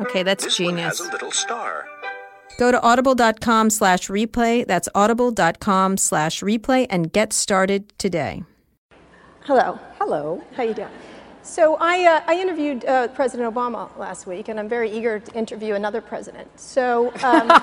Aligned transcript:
Okay, 0.00 0.22
that's 0.22 0.44
This 0.44 0.58
one 0.60 0.70
genius. 0.76 0.98
has 0.98 1.08
a 1.08 1.10
little 1.12 1.32
star. 1.32 1.86
Go 2.58 2.70
to 2.70 2.80
audible.com 2.82 3.70
slash 3.70 4.08
replay. 4.08 4.66
That's 4.66 4.88
audible.com 4.94 5.96
slash 5.96 6.40
replay 6.42 6.86
and 6.90 7.12
get 7.12 7.32
started 7.32 7.92
today. 7.98 8.44
Hello. 9.44 9.78
Hello. 9.98 10.42
How 10.56 10.62
you 10.64 10.74
doing? 10.74 10.88
So 11.42 11.76
I, 11.80 12.04
uh, 12.04 12.22
I 12.26 12.40
interviewed 12.40 12.84
uh, 12.86 13.08
President 13.08 13.54
Obama 13.54 13.96
last 13.96 14.26
week, 14.26 14.48
and 14.48 14.58
I'm 14.58 14.68
very 14.68 14.90
eager 14.90 15.20
to 15.20 15.32
interview 15.34 15.74
another 15.74 16.00
president. 16.00 16.48
So 16.58 17.08
um, 17.22 17.46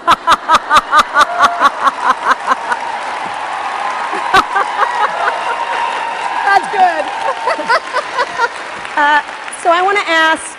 that's 6.47 6.69
good. 6.71 7.03
uh, 8.95 9.21
so 9.61 9.71
I 9.71 9.81
want 9.83 9.97
to 9.97 10.05
ask 10.07 10.57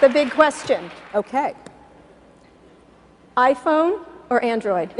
the 0.00 0.08
big 0.08 0.30
question: 0.30 0.90
Okay. 1.16 1.54
iPhone 3.36 4.04
or 4.30 4.44
Android? 4.44 4.90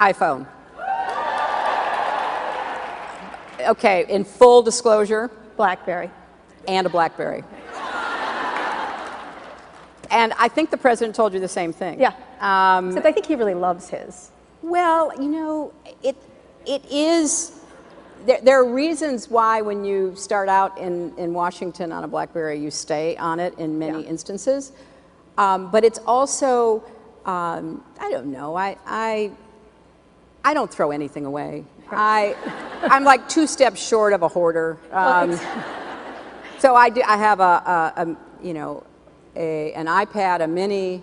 iPhone. 0.00 0.46
Okay, 3.60 4.04
in 4.08 4.24
full 4.24 4.62
disclosure, 4.62 5.30
BlackBerry. 5.56 6.10
and 6.68 6.86
a 6.86 6.90
Blackberry. 6.90 7.44
And 10.10 10.32
I 10.38 10.48
think 10.48 10.70
the 10.70 10.76
president 10.76 11.14
told 11.16 11.32
you 11.34 11.40
the 11.40 11.48
same 11.48 11.72
thing. 11.72 11.98
Yeah. 12.00 12.12
Um, 12.40 12.88
Except 12.88 13.06
I 13.06 13.12
think 13.12 13.26
he 13.26 13.36
really 13.36 13.54
loves 13.54 13.88
his. 13.88 14.30
well, 14.62 15.12
you 15.20 15.28
know, 15.28 15.72
it 16.02 16.16
it 16.66 16.84
is. 16.90 17.52
There, 18.26 18.40
there 18.42 18.60
are 18.60 18.64
reasons 18.64 19.28
why 19.30 19.60
when 19.60 19.84
you 19.84 20.14
start 20.16 20.48
out 20.48 20.78
in, 20.78 21.12
in 21.18 21.34
Washington 21.34 21.92
on 21.92 22.04
a 22.04 22.08
BlackBerry, 22.08 22.58
you 22.58 22.70
stay 22.70 23.16
on 23.16 23.38
it 23.38 23.58
in 23.58 23.78
many 23.78 24.02
Yeah. 24.02 24.08
instances. 24.08 24.72
Um, 25.36 25.70
but 25.70 25.84
it's 25.84 25.98
also, 26.06 26.82
um, 27.26 27.84
I 28.00 28.10
don't 28.10 28.26
know, 28.26 28.54
I, 28.56 28.76
I, 28.86 29.30
I 30.44 30.54
don't 30.54 30.70
throw 30.70 30.90
anything 30.90 31.26
away. 31.26 31.64
I, 31.90 32.34
I'm 32.82 33.04
like 33.04 33.28
two 33.28 33.46
steps 33.46 33.84
short 33.84 34.12
of 34.12 34.22
a 34.22 34.28
hoarder. 34.28 34.78
Um, 34.90 35.38
so 36.58 36.74
I 36.74 36.88
do. 36.88 37.02
I 37.06 37.16
have 37.18 37.40
a, 37.40 37.42
a, 37.42 37.92
a 37.96 38.16
you 38.42 38.54
know, 38.54 38.84
a, 39.36 39.72
an 39.74 39.86
iPad, 39.86 40.42
a 40.42 40.46
mini 40.46 41.02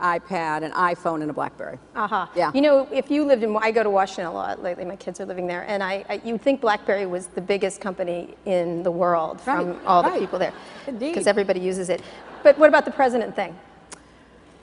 iPad, 0.00 0.62
an 0.62 0.72
iPhone, 0.72 1.22
and 1.22 1.30
a 1.30 1.32
BlackBerry. 1.32 1.78
Uh-huh. 1.94 2.26
Yeah. 2.34 2.50
You 2.54 2.60
know, 2.60 2.88
if 2.90 3.10
you 3.10 3.24
lived 3.24 3.42
in, 3.42 3.56
I 3.56 3.70
go 3.70 3.82
to 3.82 3.90
Washington 3.90 4.26
a 4.26 4.32
lot 4.32 4.62
lately. 4.62 4.84
My 4.84 4.96
kids 4.96 5.20
are 5.20 5.26
living 5.26 5.46
there, 5.46 5.64
and 5.68 5.82
I, 5.82 6.04
I 6.08 6.20
you'd 6.24 6.40
think 6.40 6.60
BlackBerry 6.60 7.06
was 7.06 7.26
the 7.28 7.40
biggest 7.40 7.80
company 7.80 8.34
in 8.46 8.82
the 8.82 8.90
world 8.90 9.40
from 9.40 9.68
Right, 9.68 9.86
all 9.86 10.02
the 10.02 10.18
people 10.18 10.38
there, 10.38 10.52
because 10.98 11.26
everybody 11.26 11.60
uses 11.60 11.88
it. 11.88 12.02
But 12.42 12.58
what 12.58 12.68
about 12.68 12.84
the 12.84 12.90
president 12.90 13.36
thing? 13.36 13.56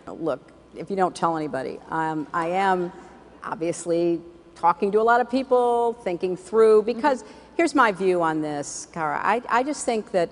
Look, 0.08 0.52
if 0.76 0.90
you 0.90 0.96
don't 0.96 1.16
tell 1.16 1.38
anybody, 1.38 1.80
um, 1.90 2.28
I 2.34 2.48
am 2.48 2.92
obviously 3.44 4.22
talking 4.56 4.92
to 4.92 5.00
a 5.00 5.04
lot 5.04 5.22
of 5.22 5.30
people, 5.30 5.94
thinking 6.04 6.36
through, 6.36 6.84
because 6.84 7.24
here's 7.56 7.76
my 7.76 7.92
view 7.92 8.22
on 8.22 8.42
this, 8.42 8.88
Kara. 8.92 9.20
I, 9.24 9.42
I 9.50 9.64
just 9.64 9.86
think 9.86 10.12
that 10.12 10.30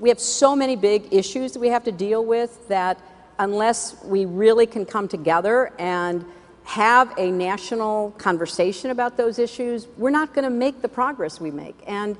we 0.00 0.08
have 0.08 0.18
so 0.18 0.56
many 0.56 0.74
big 0.74 1.12
issues 1.12 1.52
that 1.52 1.60
we 1.60 1.68
have 1.68 1.84
to 1.84 1.92
deal 1.92 2.24
with 2.24 2.66
that 2.68 2.98
unless 3.38 4.02
we 4.04 4.24
really 4.24 4.66
can 4.66 4.84
come 4.84 5.08
together 5.08 5.72
and 5.78 6.24
have 6.64 7.12
a 7.18 7.30
national 7.30 8.12
conversation 8.12 8.90
about 8.90 9.16
those 9.16 9.38
issues, 9.38 9.88
we're 9.96 10.10
not 10.10 10.32
going 10.34 10.44
to 10.44 10.50
make 10.50 10.80
the 10.80 10.88
progress 10.88 11.40
we 11.40 11.50
make. 11.50 11.76
And 11.86 12.16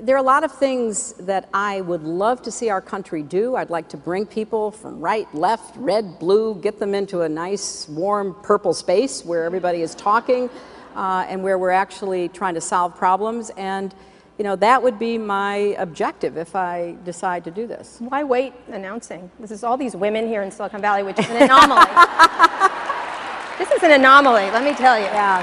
there 0.00 0.14
are 0.14 0.18
a 0.18 0.22
lot 0.22 0.44
of 0.44 0.52
things 0.52 1.14
that 1.14 1.48
I 1.52 1.80
would 1.80 2.02
love 2.02 2.42
to 2.42 2.50
see 2.50 2.68
our 2.68 2.80
country 2.80 3.22
do. 3.22 3.56
I'd 3.56 3.70
like 3.70 3.88
to 3.88 3.96
bring 3.96 4.26
people 4.26 4.70
from 4.70 5.00
right, 5.00 5.32
left, 5.34 5.76
red, 5.76 6.18
blue, 6.18 6.54
get 6.54 6.78
them 6.78 6.94
into 6.94 7.22
a 7.22 7.28
nice, 7.28 7.88
warm 7.88 8.36
purple 8.42 8.74
space 8.74 9.24
where 9.24 9.44
everybody 9.44 9.82
is 9.82 9.94
talking 9.94 10.50
uh, 10.94 11.26
and 11.28 11.42
where 11.42 11.58
we're 11.58 11.70
actually 11.70 12.28
trying 12.28 12.54
to 12.54 12.60
solve 12.60 12.96
problems. 12.96 13.50
And, 13.56 13.94
you 14.38 14.44
know, 14.44 14.54
that 14.56 14.80
would 14.80 15.00
be 15.00 15.18
my 15.18 15.74
objective 15.78 16.36
if 16.36 16.54
I 16.54 16.94
decide 17.04 17.42
to 17.44 17.50
do 17.50 17.66
this. 17.66 17.96
Why 17.98 18.22
wait 18.22 18.52
announcing? 18.68 19.32
This 19.40 19.50
is 19.50 19.64
all 19.64 19.76
these 19.76 19.96
women 19.96 20.28
here 20.28 20.42
in 20.42 20.50
Silicon 20.52 20.80
Valley, 20.80 21.02
which 21.02 21.18
is 21.18 21.28
an 21.28 21.42
anomaly. 21.42 21.84
this 23.58 23.68
is 23.72 23.82
an 23.82 23.90
anomaly, 23.90 24.44
let 24.52 24.62
me 24.62 24.74
tell 24.74 24.96
you. 24.96 25.06
Yeah. 25.06 25.42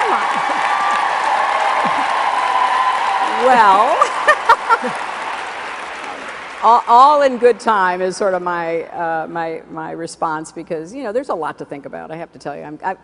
Come 0.00 0.12
on. 0.12 0.26
Well, 3.46 3.96
all, 6.64 6.82
all 6.88 7.22
in 7.22 7.38
good 7.38 7.60
time 7.60 8.02
is 8.02 8.16
sort 8.16 8.34
of 8.34 8.42
my, 8.42 8.82
uh, 8.86 9.28
my, 9.28 9.62
my 9.70 9.92
response 9.92 10.50
because, 10.50 10.92
you 10.92 11.04
know, 11.04 11.12
there's 11.12 11.28
a 11.28 11.34
lot 11.34 11.58
to 11.58 11.64
think 11.64 11.86
about, 11.86 12.10
I 12.10 12.16
have 12.16 12.32
to 12.32 12.40
tell 12.40 12.56
you. 12.56 12.64
I'm, 12.64 12.80
I, 12.82 12.96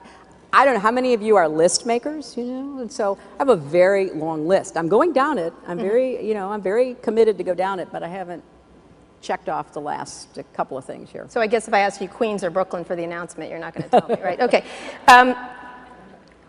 I 0.53 0.65
don't 0.65 0.75
know 0.75 0.81
how 0.81 0.91
many 0.91 1.15
of 1.15 1.23
you 1.23 1.37
are 1.37 1.49
list 1.49 1.87
makers, 1.87 2.37
you 2.37 2.45
know, 2.45 2.81
and 2.81 2.91
so 2.91 3.17
I 3.35 3.39
have 3.39 3.49
a 3.49 3.57
very 3.57 4.11
long 4.11 4.49
list. 4.49 4.77
I'm 4.77 4.89
going 4.89 5.13
down 5.13 5.39
it. 5.39 5.53
I'm 5.67 5.79
very, 5.79 6.27
you 6.27 6.35
know, 6.35 6.51
I'm 6.51 6.61
very 6.61 6.97
committed 7.03 7.39
to 7.39 7.45
go 7.45 7.55
down 7.55 7.79
it, 7.79 7.89
but 7.93 8.03
I 8.03 8.09
haven't 8.09 8.43
checked 9.21 9.49
off 9.49 9.73
the 9.73 9.81
last 9.81 10.39
couple 10.55 10.77
of 10.77 10.85
things 10.85 11.11
here. 11.11 11.27
So 11.29 11.41
I 11.41 11.47
guess 11.47 11.69
if 11.69 11.75
I 11.75 11.81
ask 11.81 12.01
you 12.01 12.09
Queens 12.09 12.43
or 12.43 12.51
Brooklyn 12.51 12.85
for 12.85 12.97
the 12.97 13.05
announcement, 13.05 13.51
you're 13.51 13.59
not 13.59 13.75
going 13.75 13.89
to 13.89 14.01
tell 14.01 14.09
me, 14.09 14.23
right? 14.23 14.41
Okay. 14.41 14.65
Um, 15.09 15.37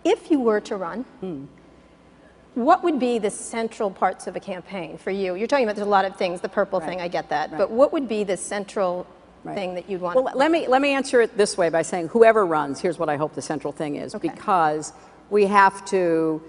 if 0.04 0.32
you 0.32 0.40
were 0.40 0.62
to 0.62 0.78
run, 0.78 1.06
what 2.56 2.84
would 2.84 3.00
be 3.00 3.20
the 3.20 3.30
central 3.30 3.92
parts 3.92 4.26
of 4.26 4.36
a 4.36 4.40
campaign 4.40 4.98
for 4.98 5.12
you? 5.12 5.36
You're 5.36 5.48
talking 5.48 5.66
about 5.66 5.76
there's 5.76 5.88
a 5.88 5.90
lot 5.90 6.06
of 6.06 6.16
things, 6.16 6.42
the 6.42 6.50
purple 6.50 6.80
thing, 6.80 7.00
I 7.02 7.08
get 7.08 7.30
that. 7.30 7.56
But 7.56 7.70
what 7.70 7.94
would 7.94 8.08
be 8.08 8.24
the 8.24 8.38
central 8.38 9.06
Right. 9.44 9.56
thing 9.56 9.74
that 9.76 9.90
you'd 9.90 10.02
want 10.02 10.16
Well, 10.22 10.32
let 10.36 10.52
me 10.52 10.68
let 10.68 10.82
me 10.82 10.94
answer 10.94 11.20
it 11.22 11.36
this 11.36 11.58
way 11.58 11.70
by 11.70 11.82
saying 11.82 12.10
whoever 12.10 12.46
runs, 12.46 12.80
here's 12.80 13.00
what 13.00 13.10
I 13.10 13.18
hope 13.18 13.34
the 13.34 13.42
central 13.42 13.74
thing 13.74 13.96
is 13.96 14.14
Okay. 14.14 14.30
because 14.30 14.94
we 15.32 15.48
have 15.48 15.84
to 15.86 16.42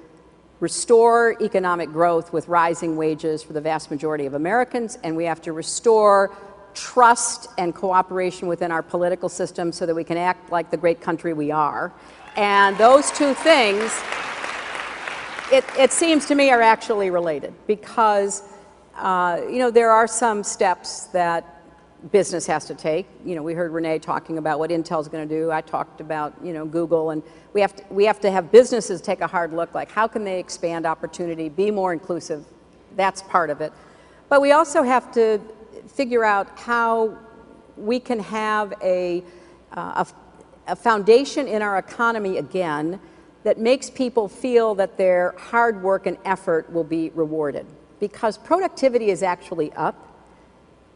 restore 0.60 1.34
economic 1.40 1.90
growth 1.90 2.32
with 2.32 2.48
rising 2.48 2.96
wages 2.96 3.42
for 3.42 3.54
the 3.54 3.60
vast 3.60 3.90
majority 3.90 4.26
of 4.26 4.34
Americans 4.34 4.98
and 5.02 5.16
we 5.16 5.24
have 5.24 5.40
to 5.42 5.52
restore 5.52 6.30
trust 6.74 7.48
and 7.58 7.74
cooperation 7.74 8.46
within 8.48 8.70
our 8.70 8.82
political 8.82 9.28
system 9.28 9.72
so 9.72 9.86
that 9.86 9.94
we 9.94 10.04
can 10.04 10.16
act 10.16 10.52
like 10.52 10.70
the 10.70 10.76
great 10.76 11.00
country 11.00 11.32
we 11.32 11.50
are. 11.50 11.92
And 12.36 12.76
those 12.78 13.10
two 13.12 13.34
things 13.34 13.90
it, 15.52 15.64
it 15.78 15.92
seems 15.92 16.26
to 16.26 16.34
me 16.34 16.50
are 16.50 16.62
actually 16.62 17.10
related 17.10 17.52
because 17.66 18.42
uh, 18.96 19.40
you 19.48 19.58
know 19.58 19.70
there 19.70 19.90
are 19.90 20.06
some 20.06 20.42
steps 20.42 21.06
that 21.06 21.61
business 22.10 22.46
has 22.46 22.64
to 22.64 22.74
take 22.74 23.06
you 23.24 23.36
know 23.36 23.42
we 23.42 23.54
heard 23.54 23.70
renee 23.70 23.98
talking 23.98 24.38
about 24.38 24.58
what 24.58 24.70
intel's 24.70 25.06
going 25.06 25.28
to 25.28 25.34
do 25.34 25.52
i 25.52 25.60
talked 25.60 26.00
about 26.00 26.34
you 26.42 26.52
know 26.52 26.64
google 26.66 27.10
and 27.10 27.22
we 27.52 27.60
have 27.60 27.76
to, 27.76 27.84
we 27.90 28.04
have 28.04 28.18
to 28.18 28.30
have 28.30 28.50
businesses 28.50 29.00
take 29.00 29.20
a 29.20 29.26
hard 29.26 29.52
look 29.52 29.72
like 29.74 29.90
how 29.90 30.08
can 30.08 30.24
they 30.24 30.40
expand 30.40 30.84
opportunity 30.84 31.48
be 31.48 31.70
more 31.70 31.92
inclusive 31.92 32.44
that's 32.96 33.22
part 33.22 33.50
of 33.50 33.60
it 33.60 33.72
but 34.28 34.40
we 34.40 34.50
also 34.50 34.82
have 34.82 35.12
to 35.12 35.40
figure 35.86 36.24
out 36.24 36.58
how 36.58 37.16
we 37.76 38.00
can 38.00 38.18
have 38.18 38.74
a, 38.82 39.22
uh, 39.76 40.04
a, 40.04 40.72
a 40.72 40.76
foundation 40.76 41.46
in 41.46 41.62
our 41.62 41.78
economy 41.78 42.38
again 42.38 43.00
that 43.44 43.58
makes 43.58 43.90
people 43.90 44.28
feel 44.28 44.74
that 44.74 44.96
their 44.96 45.34
hard 45.36 45.82
work 45.82 46.06
and 46.06 46.16
effort 46.24 46.70
will 46.72 46.84
be 46.84 47.10
rewarded. 47.10 47.66
because 47.98 48.36
productivity 48.36 49.10
is 49.10 49.22
actually 49.22 49.72
up. 49.74 50.11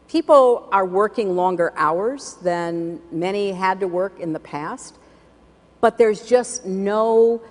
People 0.07 0.69
are 0.71 0.85
working 0.85 1.35
longer 1.35 1.73
hours 1.75 2.35
than 2.41 3.01
many 3.11 3.51
had 3.51 3.79
to 3.81 3.87
work 3.87 4.19
in 4.19 4.31
the 4.31 4.39
past, 4.39 4.95
but 5.81 5.97
there's 5.97 6.25
just 6.25 6.65
no 6.65 7.41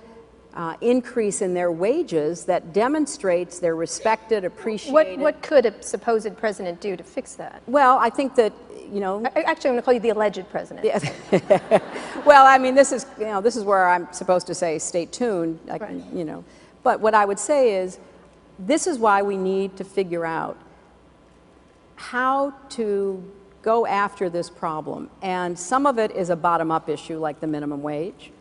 uh, 0.55 0.75
increase 0.81 1.43
in 1.43 1.53
their 1.53 1.71
wages 1.71 2.45
that 2.45 2.73
demonstrates 2.73 3.59
they're 3.59 3.75
respected, 3.75 4.43
appreciated. 4.43 5.19
What, 5.19 5.35
what 5.35 5.41
could 5.43 5.67
a 5.67 5.83
supposed 5.83 6.35
president 6.35 6.81
do 6.81 6.97
to 6.97 7.03
fix 7.03 7.35
that? 7.35 7.61
Well, 7.67 7.99
I 7.99 8.09
think 8.09 8.33
that 8.35 8.53
you 8.91 8.99
know. 8.99 9.23
Actually, 9.25 9.45
I'm 9.45 9.55
going 9.55 9.75
to 9.75 9.81
call 9.83 9.93
you 9.93 9.99
the 9.99 10.09
alleged 10.09 10.49
president. 10.49 10.83
Yeah. 10.85 11.79
well, 12.25 12.47
I 12.47 12.57
mean, 12.57 12.73
this 12.73 12.91
is 12.91 13.05
you 13.19 13.25
know 13.25 13.39
this 13.39 13.55
is 13.55 13.63
where 13.63 13.87
I'm 13.87 14.11
supposed 14.11 14.47
to 14.47 14.55
say 14.55 14.79
stay 14.79 15.05
tuned. 15.05 15.59
I 15.71 15.77
right. 15.77 16.03
you 16.11 16.25
know, 16.25 16.43
but 16.83 17.01
what 17.01 17.13
I 17.13 17.25
would 17.25 17.39
say 17.39 17.75
is, 17.75 17.99
this 18.57 18.87
is 18.87 18.97
why 18.97 19.21
we 19.21 19.37
need 19.37 19.77
to 19.77 19.83
figure 19.83 20.25
out 20.25 20.57
how 21.97 22.51
to 22.69 23.23
go 23.61 23.85
after 23.85 24.29
this 24.29 24.49
problem, 24.49 25.09
and 25.21 25.59
some 25.59 25.85
of 25.85 25.99
it 25.99 26.11
is 26.11 26.29
a 26.29 26.35
bottom-up 26.35 26.87
issue 26.87 27.19
like 27.19 27.41
the 27.41 27.47
minimum 27.47 27.81
wage. 27.81 28.31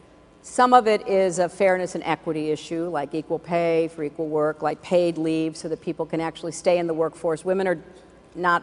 Some 0.43 0.73
of 0.73 0.87
it 0.87 1.08
is 1.08 1.41
a 1.41 1.49
fairness 1.49 1.97
and 1.97 2.05
equity 2.05 2.53
issue, 2.53 2.88
like 2.88 3.12
equal 3.14 3.41
pay 3.41 3.88
for 3.88 4.05
equal 4.05 4.29
work, 4.29 4.62
like 4.62 4.81
paid 4.81 5.19
leave 5.19 5.56
so 5.56 5.69
that 5.69 5.81
people 5.81 6.06
can 6.06 6.20
actually 6.20 6.53
stay 6.53 6.79
in 6.79 6.87
the 6.87 6.94
workforce. 6.94 7.44
Women 7.44 7.67
are 7.67 7.82
not 8.37 8.62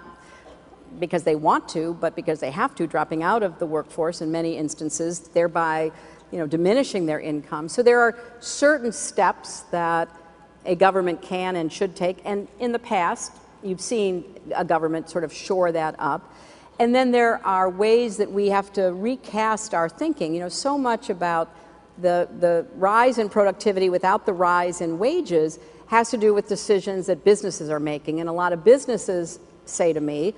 because 1.00 1.24
they 1.24 1.36
want 1.36 1.68
to, 1.70 1.96
but 2.00 2.16
because 2.16 2.40
they 2.40 2.52
have 2.52 2.74
to, 2.76 2.88
dropping 2.88 3.24
out 3.24 3.44
of 3.44 3.60
the 3.60 3.66
workforce 3.66 4.22
in 4.22 4.32
many 4.32 4.56
instances, 4.58 5.20
thereby 5.20 5.92
you 6.32 6.40
know, 6.40 6.48
diminishing 6.48 7.06
their 7.06 7.20
income. 7.20 7.68
So 7.68 7.84
there 7.84 8.00
are 8.00 8.18
certain 8.40 8.92
steps 8.92 9.62
that 9.72 10.08
a 10.66 10.76
government 10.76 11.22
can 11.22 11.58
and 11.58 11.74
should 11.74 11.96
take, 11.96 12.20
and 12.24 12.48
in 12.60 12.72
the 12.72 12.80
past, 12.80 13.34
you've 13.64 13.82
seen 13.82 14.40
a 14.56 14.66
government 14.66 15.10
sort 15.10 15.24
of 15.24 15.34
shore 15.34 15.72
that 15.72 15.96
up. 16.00 16.34
And 16.80 16.94
then 16.94 17.12
there 17.12 17.46
are 17.46 17.70
ways 17.70 18.18
that 18.18 18.32
we 18.32 18.50
have 18.50 18.74
to 18.74 18.94
recast 18.94 19.74
our 19.74 19.88
thinking. 19.88 20.34
You 20.34 20.40
know, 20.42 20.50
so 20.50 20.78
much 20.78 21.10
about 21.10 21.54
the, 22.00 22.28
the 22.40 22.66
rise 22.76 23.20
in 23.20 23.30
productivity 23.30 23.90
without 23.90 24.26
the 24.26 24.34
rise 24.34 24.82
in 24.82 24.98
wages 24.98 25.60
has 25.88 26.10
to 26.10 26.18
do 26.18 26.34
with 26.34 26.48
decisions 26.48 27.06
that 27.06 27.24
businesses 27.24 27.70
are 27.70 27.80
making. 27.80 28.20
And 28.20 28.28
a 28.28 28.34
lot 28.34 28.54
of 28.54 28.64
businesses 28.64 29.40
say 29.66 29.94
to 29.94 30.02
me, 30.02 30.34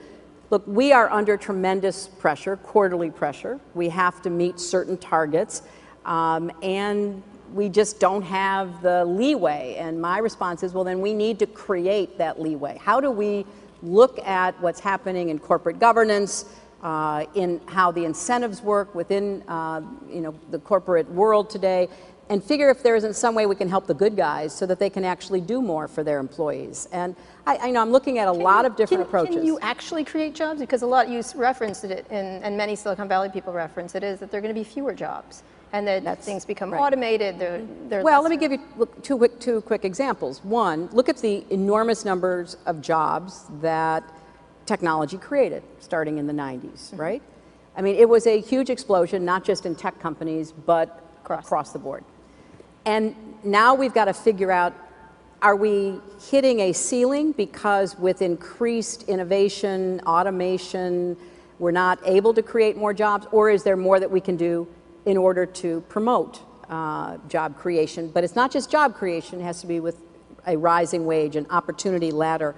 look, 0.49 0.63
we 0.67 0.91
are 0.91 1.09
under 1.09 1.37
tremendous 1.37 2.07
pressure, 2.07 2.57
quarterly 2.57 3.09
pressure. 3.09 3.59
We 3.73 3.89
have 3.89 4.21
to 4.23 4.29
meet 4.29 4.59
certain 4.59 4.97
targets, 4.97 5.61
um, 6.05 6.51
and 6.61 7.23
we 7.53 7.69
just 7.69 7.99
don't 7.99 8.23
have 8.23 8.81
the 8.81 9.05
leeway. 9.05 9.75
And 9.77 10.01
my 10.01 10.17
response 10.17 10.63
is, 10.63 10.73
well, 10.73 10.83
then 10.83 11.01
we 11.01 11.13
need 11.13 11.39
to 11.39 11.45
create 11.45 12.17
that 12.17 12.41
leeway. 12.41 12.77
How 12.77 12.99
do 12.99 13.11
we 13.11 13.45
look 13.83 14.19
at 14.25 14.59
what's 14.61 14.79
happening 14.79 15.29
in 15.29 15.39
corporate 15.39 15.79
governance? 15.79 16.45
uh, 16.85 17.25
in 17.33 17.59
how 17.65 17.91
the 17.91 18.05
incentives 18.05 18.61
work 18.61 18.93
within 18.93 19.41
uh, 19.47 19.81
you 20.07 20.21
know, 20.21 20.35
the 20.51 20.59
corporate 20.59 21.09
world 21.09 21.49
today, 21.49 21.89
and 22.29 22.43
figure 22.43 22.69
if 22.69 22.83
there 22.83 22.95
isn't 22.95 23.15
some 23.15 23.33
way 23.33 23.47
we 23.47 23.55
can 23.55 23.67
help 23.67 23.87
the 23.87 23.93
good 23.93 24.15
guys 24.15 24.55
so 24.55 24.67
that 24.67 24.77
they 24.77 24.89
can 24.89 25.03
actually 25.03 25.41
do 25.41 25.63
more 25.63 25.87
for 25.87 26.03
their 26.03 26.19
employees. 26.19 26.87
And 26.91 27.15
I, 27.47 27.57
I 27.57 27.71
know 27.71 27.81
I'm 27.81 27.91
looking 27.91 28.19
at 28.19 28.27
a 28.27 28.31
can 28.31 28.41
lot 28.41 28.65
you, 28.65 28.71
of 28.71 28.75
different 28.75 29.01
can, 29.01 29.07
approaches. 29.07 29.35
Can 29.35 29.45
you 29.45 29.59
actually 29.61 30.03
create 30.03 30.35
jobs? 30.35 30.59
Because 30.59 30.83
a 30.83 30.87
lot 30.87 31.09
you 31.09 31.23
referenced 31.35 31.85
it, 31.85 32.05
and, 32.11 32.43
and 32.43 32.55
many 32.55 32.75
Silicon 32.75 33.07
Valley 33.07 33.29
people 33.29 33.51
reference 33.51 33.95
it, 33.95 34.03
is 34.03 34.19
that 34.19 34.29
there 34.29 34.37
are 34.37 34.41
going 34.41 34.53
to 34.53 34.59
be 34.59 34.63
fewer 34.63 34.93
jobs 34.93 35.41
and 35.75 35.85
that 35.85 36.03
That's, 36.05 36.25
things 36.25 36.45
become 36.45 36.71
right. 36.71 36.79
automated. 36.79 37.37
They're, 37.37 37.65
they're 37.89 38.01
well, 38.01 38.21
let 38.21 38.29
me 38.29 38.37
give 38.37 38.53
you 38.53 38.61
look, 38.77 39.03
two, 39.03 39.17
quick, 39.17 39.39
two 39.41 39.59
quick 39.61 39.83
examples. 39.83 40.41
One, 40.43 40.87
look 40.93 41.09
at 41.09 41.17
the 41.17 41.45
enormous 41.49 42.05
numbers 42.05 42.55
of 42.65 42.81
jobs 42.81 43.45
that 43.61 44.03
technology 44.65 45.17
created 45.17 45.63
starting 45.79 46.17
in 46.17 46.27
the 46.27 46.33
90s, 46.33 46.61
mm-hmm. 46.63 46.97
right? 46.97 47.21
I 47.75 47.81
mean, 47.81 47.95
it 47.97 48.07
was 48.07 48.25
a 48.25 48.39
huge 48.39 48.69
explosion, 48.69 49.25
not 49.25 49.43
just 49.43 49.65
in 49.65 49.75
tech 49.75 49.99
companies, 49.99 50.53
but 50.53 51.03
across, 51.23 51.43
across 51.43 51.73
the 51.73 51.79
board. 51.79 52.05
And 52.85 53.13
now 53.43 53.75
we've 53.75 53.93
got 53.93 54.05
to 54.05 54.13
figure 54.13 54.51
out 54.51 54.73
are 55.41 55.57
we 55.57 55.99
hitting 56.31 56.61
a 56.61 56.71
ceiling 56.71 57.33
because 57.33 57.99
with 57.99 58.21
increased 58.21 59.03
innovation, 59.03 59.99
automation, 60.07 61.17
we're 61.59 61.71
not 61.71 61.99
able 62.05 62.33
to 62.33 62.41
create 62.41 62.77
more 62.77 62.93
jobs, 62.93 63.27
or 63.33 63.49
is 63.49 63.63
there 63.63 63.75
more 63.75 63.99
that 63.99 64.09
we 64.09 64.21
can 64.21 64.37
do 64.37 64.65
in 65.05 65.17
order 65.17 65.45
to 65.45 65.81
promote 65.89 66.41
uh, 66.69 67.17
job 67.27 67.57
creation? 67.57 68.09
But 68.09 68.23
it's 68.23 68.35
not 68.35 68.51
just 68.51 68.71
job 68.71 68.95
creation, 68.95 69.39
it 69.39 69.43
has 69.43 69.61
to 69.61 69.67
be 69.67 69.79
with 69.79 70.01
a 70.47 70.57
rising 70.57 71.05
wage, 71.05 71.35
an 71.35 71.47
opportunity 71.49 72.11
ladder 72.11 72.55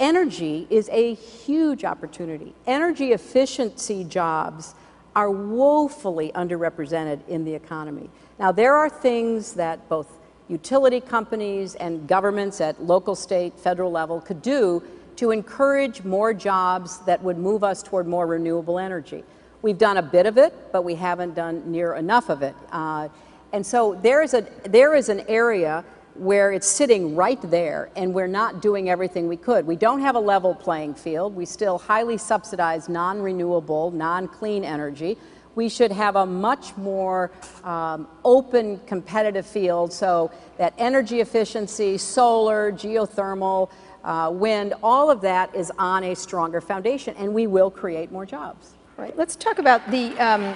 energy 0.00 0.66
is 0.70 0.88
a 0.92 1.14
huge 1.14 1.84
opportunity. 1.84 2.54
Energy 2.66 3.12
efficiency 3.12 4.04
jobs 4.04 4.74
are 5.16 5.30
woefully 5.30 6.30
underrepresented 6.32 7.26
in 7.28 7.44
the 7.44 7.54
economy. 7.54 8.08
Now, 8.38 8.52
there 8.52 8.74
are 8.74 8.88
things 8.88 9.54
that 9.54 9.88
both 9.88 10.18
utility 10.48 11.00
companies 11.00 11.74
and 11.74 12.06
governments 12.06 12.60
at 12.60 12.82
local, 12.82 13.14
state, 13.14 13.58
federal 13.58 13.90
level 13.90 14.20
could 14.20 14.42
do 14.42 14.82
to 15.16 15.32
encourage 15.32 16.04
more 16.04 16.32
jobs 16.32 16.98
that 17.00 17.22
would 17.22 17.36
move 17.36 17.64
us 17.64 17.82
toward 17.82 18.06
more 18.06 18.26
renewable 18.26 18.78
energy. 18.78 19.24
We've 19.60 19.78
done 19.78 19.96
a 19.96 20.02
bit 20.02 20.26
of 20.26 20.38
it, 20.38 20.54
but 20.72 20.82
we 20.82 20.94
haven't 20.94 21.34
done 21.34 21.70
near 21.70 21.94
enough 21.94 22.28
of 22.28 22.42
it. 22.42 22.54
Uh, 22.70 23.08
and 23.52 23.66
so 23.66 23.98
there 24.02 24.22
is, 24.22 24.34
a, 24.34 24.46
there 24.64 24.94
is 24.94 25.08
an 25.08 25.20
area 25.28 25.84
where 26.14 26.52
it's 26.52 26.66
sitting 26.66 27.16
right 27.16 27.40
there 27.42 27.90
and 27.96 28.12
we're 28.12 28.26
not 28.26 28.60
doing 28.60 28.90
everything 28.90 29.28
we 29.28 29.36
could. 29.36 29.66
We 29.66 29.76
don't 29.76 30.00
have 30.00 30.16
a 30.16 30.20
level 30.20 30.54
playing 30.54 30.94
field. 30.94 31.34
We 31.34 31.44
still 31.46 31.78
highly 31.78 32.18
subsidize 32.18 32.88
non 32.88 33.20
renewable, 33.20 33.90
non 33.90 34.28
clean 34.28 34.64
energy. 34.64 35.16
We 35.54 35.68
should 35.68 35.90
have 35.90 36.14
a 36.14 36.26
much 36.26 36.76
more 36.76 37.32
um, 37.64 38.06
open, 38.24 38.78
competitive 38.86 39.46
field 39.46 39.92
so 39.92 40.30
that 40.56 40.72
energy 40.78 41.20
efficiency, 41.20 41.98
solar, 41.98 42.70
geothermal, 42.70 43.70
uh, 44.04 44.30
wind, 44.32 44.74
all 44.84 45.10
of 45.10 45.20
that 45.22 45.54
is 45.56 45.72
on 45.78 46.04
a 46.04 46.14
stronger 46.14 46.60
foundation, 46.60 47.14
and 47.18 47.34
we 47.34 47.48
will 47.48 47.72
create 47.72 48.12
more 48.12 48.24
jobs. 48.24 48.77
Right. 48.98 49.16
Let's 49.16 49.36
talk 49.36 49.60
about 49.60 49.88
the. 49.92 50.10
Um, 50.18 50.54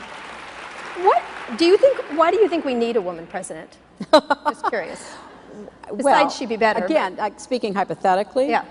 what 1.05 1.23
do 1.57 1.65
you 1.65 1.79
think? 1.79 1.97
Why 2.19 2.33
do 2.33 2.39
you 2.39 2.49
think 2.49 2.65
we 2.65 2.75
need 2.75 2.97
a 2.97 3.01
woman 3.01 3.25
president? 3.29 3.79
Just 4.13 4.67
curious. 4.67 5.15
Besides, 5.85 6.05
well, 6.05 6.31
she'd 6.31 6.49
be 6.49 6.57
better. 6.57 6.85
Again, 6.85 7.15
like 7.17 7.39
speaking 7.39 7.73
hypothetically. 7.73 8.49
Yeah. 8.49 8.65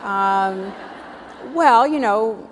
Um, 0.00 0.72
well, 1.52 1.86
you 1.86 1.98
know. 1.98 2.48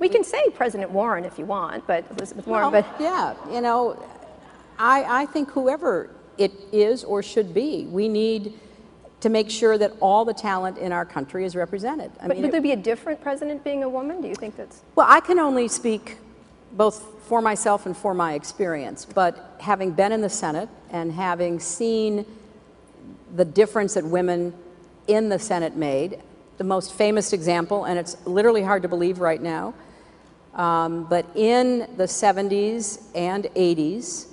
We 0.00 0.08
can 0.08 0.24
say 0.24 0.50
President 0.50 0.90
Warren 0.90 1.24
if 1.24 1.38
you 1.38 1.46
want, 1.46 1.86
but 1.86 2.04
Elizabeth 2.10 2.46
Warren. 2.46 2.72
Well, 2.72 2.82
but 2.82 3.00
yeah, 3.00 3.34
you 3.50 3.60
know, 3.60 4.04
I, 4.78 5.22
I 5.22 5.26
think 5.26 5.50
whoever 5.50 6.10
it 6.36 6.52
is 6.72 7.04
or 7.04 7.22
should 7.22 7.54
be, 7.54 7.86
we 7.86 8.08
need 8.08 8.52
to 9.24 9.30
make 9.30 9.48
sure 9.48 9.78
that 9.78 9.90
all 10.00 10.26
the 10.26 10.34
talent 10.34 10.76
in 10.76 10.92
our 10.92 11.06
country 11.06 11.46
is 11.46 11.56
represented. 11.56 12.12
I 12.20 12.26
but 12.28 12.36
mean, 12.36 12.42
would 12.42 12.52
there 12.52 12.60
be 12.60 12.72
a 12.72 12.76
different 12.76 13.22
president 13.22 13.64
being 13.64 13.82
a 13.82 13.88
woman? 13.88 14.20
Do 14.20 14.28
you 14.28 14.34
think 14.34 14.54
that's? 14.54 14.82
Well, 14.96 15.06
I 15.08 15.20
can 15.20 15.38
only 15.38 15.66
speak 15.66 16.18
both 16.72 17.02
for 17.22 17.40
myself 17.40 17.86
and 17.86 17.96
for 17.96 18.12
my 18.12 18.34
experience, 18.34 19.06
but 19.06 19.56
having 19.60 19.92
been 19.92 20.12
in 20.12 20.20
the 20.20 20.28
Senate 20.28 20.68
and 20.90 21.10
having 21.10 21.58
seen 21.58 22.26
the 23.34 23.46
difference 23.46 23.94
that 23.94 24.04
women 24.04 24.52
in 25.06 25.30
the 25.30 25.38
Senate 25.38 25.74
made. 25.74 26.20
The 26.58 26.64
most 26.64 26.92
famous 26.92 27.32
example, 27.32 27.86
and 27.86 27.98
it's 27.98 28.18
literally 28.26 28.62
hard 28.62 28.82
to 28.82 28.88
believe 28.88 29.20
right 29.20 29.40
now, 29.40 29.72
um, 30.52 31.04
but 31.04 31.24
in 31.34 31.88
the 31.96 32.04
70s 32.04 33.02
and 33.14 33.44
80s, 33.56 34.26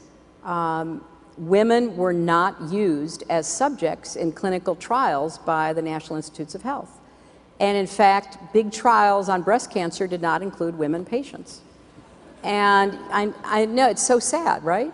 um, 0.44 1.06
women 1.38 1.96
were 1.98 2.14
not 2.14 2.62
used 2.72 3.24
as 3.30 3.48
subjects 3.48 4.16
in 4.16 4.32
clinical 4.32 4.76
trials 4.76 5.38
by 5.38 5.74
the 5.74 5.82
National 5.82 6.18
Institutes 6.18 6.56
of 6.56 6.62
Health. 6.62 7.00
And 7.60 7.78
in 7.78 7.88
fact, 7.88 8.54
big 8.54 8.72
trials 8.72 9.30
on 9.30 9.44
breast 9.44 9.72
cancer 9.72 10.08
did 10.08 10.22
not 10.22 10.42
include 10.42 10.76
women 10.76 11.06
patients. 11.06 11.62
And 12.44 12.98
I, 13.12 13.32
I 13.44 13.66
know 13.66 13.90
it's 13.90 14.06
so 14.06 14.20
sad, 14.20 14.64
right? 14.64 14.94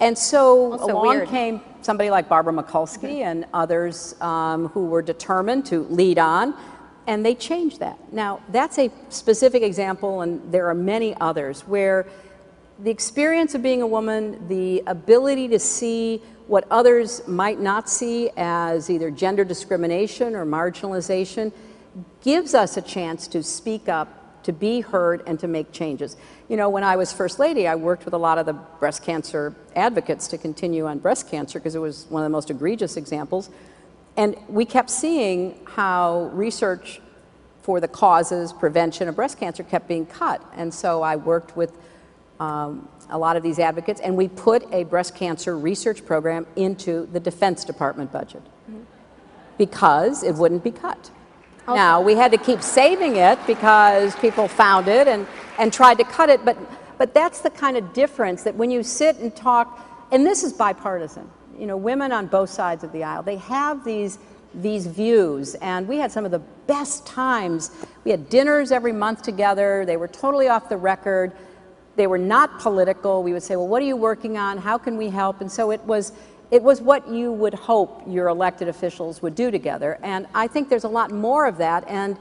And 0.00 0.18
so 0.18 0.72
also 0.72 0.92
along 0.92 1.18
weird. 1.18 1.28
came 1.28 1.60
somebody 1.82 2.10
like 2.10 2.28
Barbara 2.28 2.52
Mikulski 2.52 3.20
and 3.20 3.46
others 3.54 4.20
um, 4.20 4.68
who 4.68 4.86
were 4.86 5.02
determined 5.02 5.66
to 5.66 5.84
lead 5.84 6.18
on, 6.18 6.54
and 7.06 7.24
they 7.24 7.34
changed 7.34 7.80
that. 7.80 7.98
Now, 8.12 8.40
that's 8.48 8.78
a 8.78 8.90
specific 9.10 9.62
example, 9.62 10.22
and 10.22 10.40
there 10.52 10.68
are 10.68 10.74
many 10.74 11.14
others 11.20 11.60
where 11.62 12.06
the 12.78 12.90
experience 12.90 13.54
of 13.54 13.62
being 13.62 13.82
a 13.82 13.86
woman, 13.86 14.48
the 14.48 14.82
ability 14.86 15.48
to 15.48 15.58
see 15.58 16.22
what 16.46 16.66
others 16.70 17.26
might 17.26 17.60
not 17.60 17.88
see 17.88 18.30
as 18.36 18.90
either 18.90 19.10
gender 19.10 19.44
discrimination 19.44 20.34
or 20.34 20.44
marginalization, 20.44 21.52
gives 22.22 22.54
us 22.54 22.76
a 22.76 22.82
chance 22.82 23.28
to 23.28 23.42
speak 23.42 23.88
up 23.88 24.42
to 24.42 24.52
be 24.52 24.80
heard 24.80 25.22
and 25.26 25.40
to 25.40 25.48
make 25.48 25.72
changes. 25.72 26.16
You 26.48 26.56
know, 26.56 26.68
when 26.68 26.84
I 26.84 26.96
was 26.96 27.12
First 27.12 27.38
Lady, 27.38 27.66
I 27.66 27.76
worked 27.76 28.04
with 28.04 28.12
a 28.12 28.18
lot 28.18 28.36
of 28.36 28.44
the 28.44 28.52
breast 28.52 29.02
cancer 29.02 29.54
advocates 29.74 30.28
to 30.28 30.38
continue 30.38 30.86
on 30.86 30.98
breast 30.98 31.30
cancer 31.30 31.58
because 31.58 31.74
it 31.74 31.78
was 31.80 32.06
one 32.10 32.22
of 32.22 32.26
the 32.26 32.32
most 32.32 32.50
egregious 32.50 32.96
examples. 32.96 33.48
And 34.16 34.36
we 34.48 34.64
kept 34.64 34.90
seeing 34.90 35.58
how 35.64 36.30
research 36.34 37.00
for 37.62 37.80
the 37.80 37.88
causes, 37.88 38.52
prevention 38.52 39.08
of 39.08 39.16
breast 39.16 39.40
cancer 39.40 39.62
kept 39.62 39.88
being 39.88 40.04
cut. 40.04 40.42
And 40.54 40.72
so 40.74 41.00
I 41.00 41.16
worked 41.16 41.56
with 41.56 41.72
um, 42.40 42.88
a 43.10 43.18
lot 43.18 43.36
of 43.36 43.42
these 43.42 43.58
advocates, 43.58 44.00
and 44.00 44.16
we 44.16 44.28
put 44.28 44.66
a 44.72 44.84
breast 44.84 45.14
cancer 45.14 45.56
research 45.58 46.04
program 46.04 46.46
into 46.56 47.06
the 47.12 47.20
Defense 47.20 47.64
Department 47.64 48.12
budget 48.12 48.42
because 49.58 50.22
it 50.22 50.34
wouldn't 50.34 50.64
be 50.64 50.70
cut. 50.70 51.10
Okay. 51.62 51.74
Now, 51.74 52.00
we 52.00 52.14
had 52.14 52.32
to 52.32 52.38
keep 52.38 52.60
saving 52.60 53.16
it 53.16 53.38
because 53.46 54.14
people 54.16 54.48
found 54.48 54.88
it 54.88 55.08
and, 55.08 55.26
and 55.58 55.72
tried 55.72 55.98
to 55.98 56.04
cut 56.04 56.28
it, 56.28 56.44
but, 56.44 56.58
but 56.98 57.14
that's 57.14 57.40
the 57.40 57.50
kind 57.50 57.76
of 57.76 57.92
difference 57.92 58.42
that 58.42 58.54
when 58.54 58.70
you 58.70 58.82
sit 58.82 59.16
and 59.18 59.34
talk, 59.34 60.08
and 60.10 60.26
this 60.26 60.42
is 60.42 60.52
bipartisan, 60.52 61.30
you 61.58 61.66
know, 61.66 61.76
women 61.76 62.12
on 62.12 62.26
both 62.26 62.50
sides 62.50 62.84
of 62.84 62.92
the 62.92 63.04
aisle, 63.04 63.22
they 63.22 63.36
have 63.36 63.84
these 63.84 64.18
these 64.54 64.86
views. 64.86 65.54
And 65.56 65.88
we 65.88 65.98
had 65.98 66.12
some 66.12 66.24
of 66.24 66.30
the 66.30 66.38
best 66.66 67.06
times. 67.06 67.70
We 68.04 68.10
had 68.10 68.28
dinners 68.28 68.72
every 68.72 68.92
month 68.92 69.22
together. 69.22 69.84
They 69.84 69.96
were 69.96 70.08
totally 70.08 70.48
off 70.48 70.68
the 70.68 70.76
record. 70.76 71.32
They 71.96 72.06
were 72.06 72.18
not 72.18 72.58
political. 72.58 73.22
We 73.22 73.32
would 73.32 73.42
say, 73.42 73.56
well, 73.56 73.68
what 73.68 73.82
are 73.82 73.86
you 73.86 73.96
working 73.96 74.36
on? 74.36 74.58
How 74.58 74.78
can 74.78 74.96
we 74.96 75.08
help? 75.08 75.40
And 75.40 75.50
so 75.50 75.70
it 75.70 75.80
was, 75.82 76.12
it 76.50 76.62
was 76.62 76.80
what 76.80 77.08
you 77.08 77.32
would 77.32 77.54
hope 77.54 78.02
your 78.06 78.28
elected 78.28 78.68
officials 78.68 79.22
would 79.22 79.34
do 79.34 79.50
together. 79.50 79.98
And 80.02 80.26
I 80.34 80.46
think 80.48 80.68
there's 80.68 80.84
a 80.84 80.88
lot 80.88 81.10
more 81.10 81.46
of 81.46 81.58
that. 81.58 81.84
And, 81.88 82.16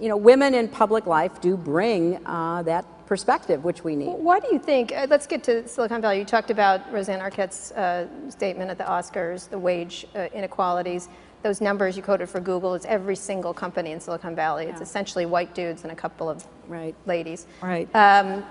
you 0.00 0.08
know, 0.08 0.16
women 0.16 0.54
in 0.54 0.68
public 0.68 1.06
life 1.06 1.40
do 1.40 1.56
bring 1.56 2.24
uh, 2.26 2.62
that 2.62 2.84
perspective, 3.06 3.64
which 3.64 3.84
we 3.84 3.96
need. 3.96 4.08
Why 4.08 4.38
do 4.38 4.48
you 4.52 4.58
think, 4.58 4.92
uh, 4.92 5.06
let's 5.08 5.26
get 5.26 5.42
to 5.44 5.66
Silicon 5.66 6.02
Valley. 6.02 6.18
You 6.18 6.24
talked 6.24 6.50
about 6.50 6.92
Roseanne 6.92 7.20
Arquette's 7.20 7.72
uh, 7.72 8.06
statement 8.28 8.70
at 8.70 8.76
the 8.76 8.84
Oscars, 8.84 9.48
the 9.48 9.58
wage 9.58 10.06
uh, 10.14 10.28
inequalities 10.34 11.08
those 11.42 11.60
numbers 11.60 11.96
you 11.96 12.02
quoted 12.02 12.28
for 12.28 12.40
Google, 12.40 12.74
it's 12.74 12.86
every 12.86 13.16
single 13.16 13.54
company 13.54 13.92
in 13.92 14.00
Silicon 14.00 14.34
Valley. 14.34 14.64
Yeah. 14.64 14.72
It's 14.72 14.80
essentially 14.80 15.26
white 15.26 15.54
dudes 15.54 15.82
and 15.82 15.92
a 15.92 15.94
couple 15.94 16.28
of 16.28 16.44
right. 16.66 16.94
ladies. 17.06 17.46
Right. 17.62 17.88
Um, 17.94 18.44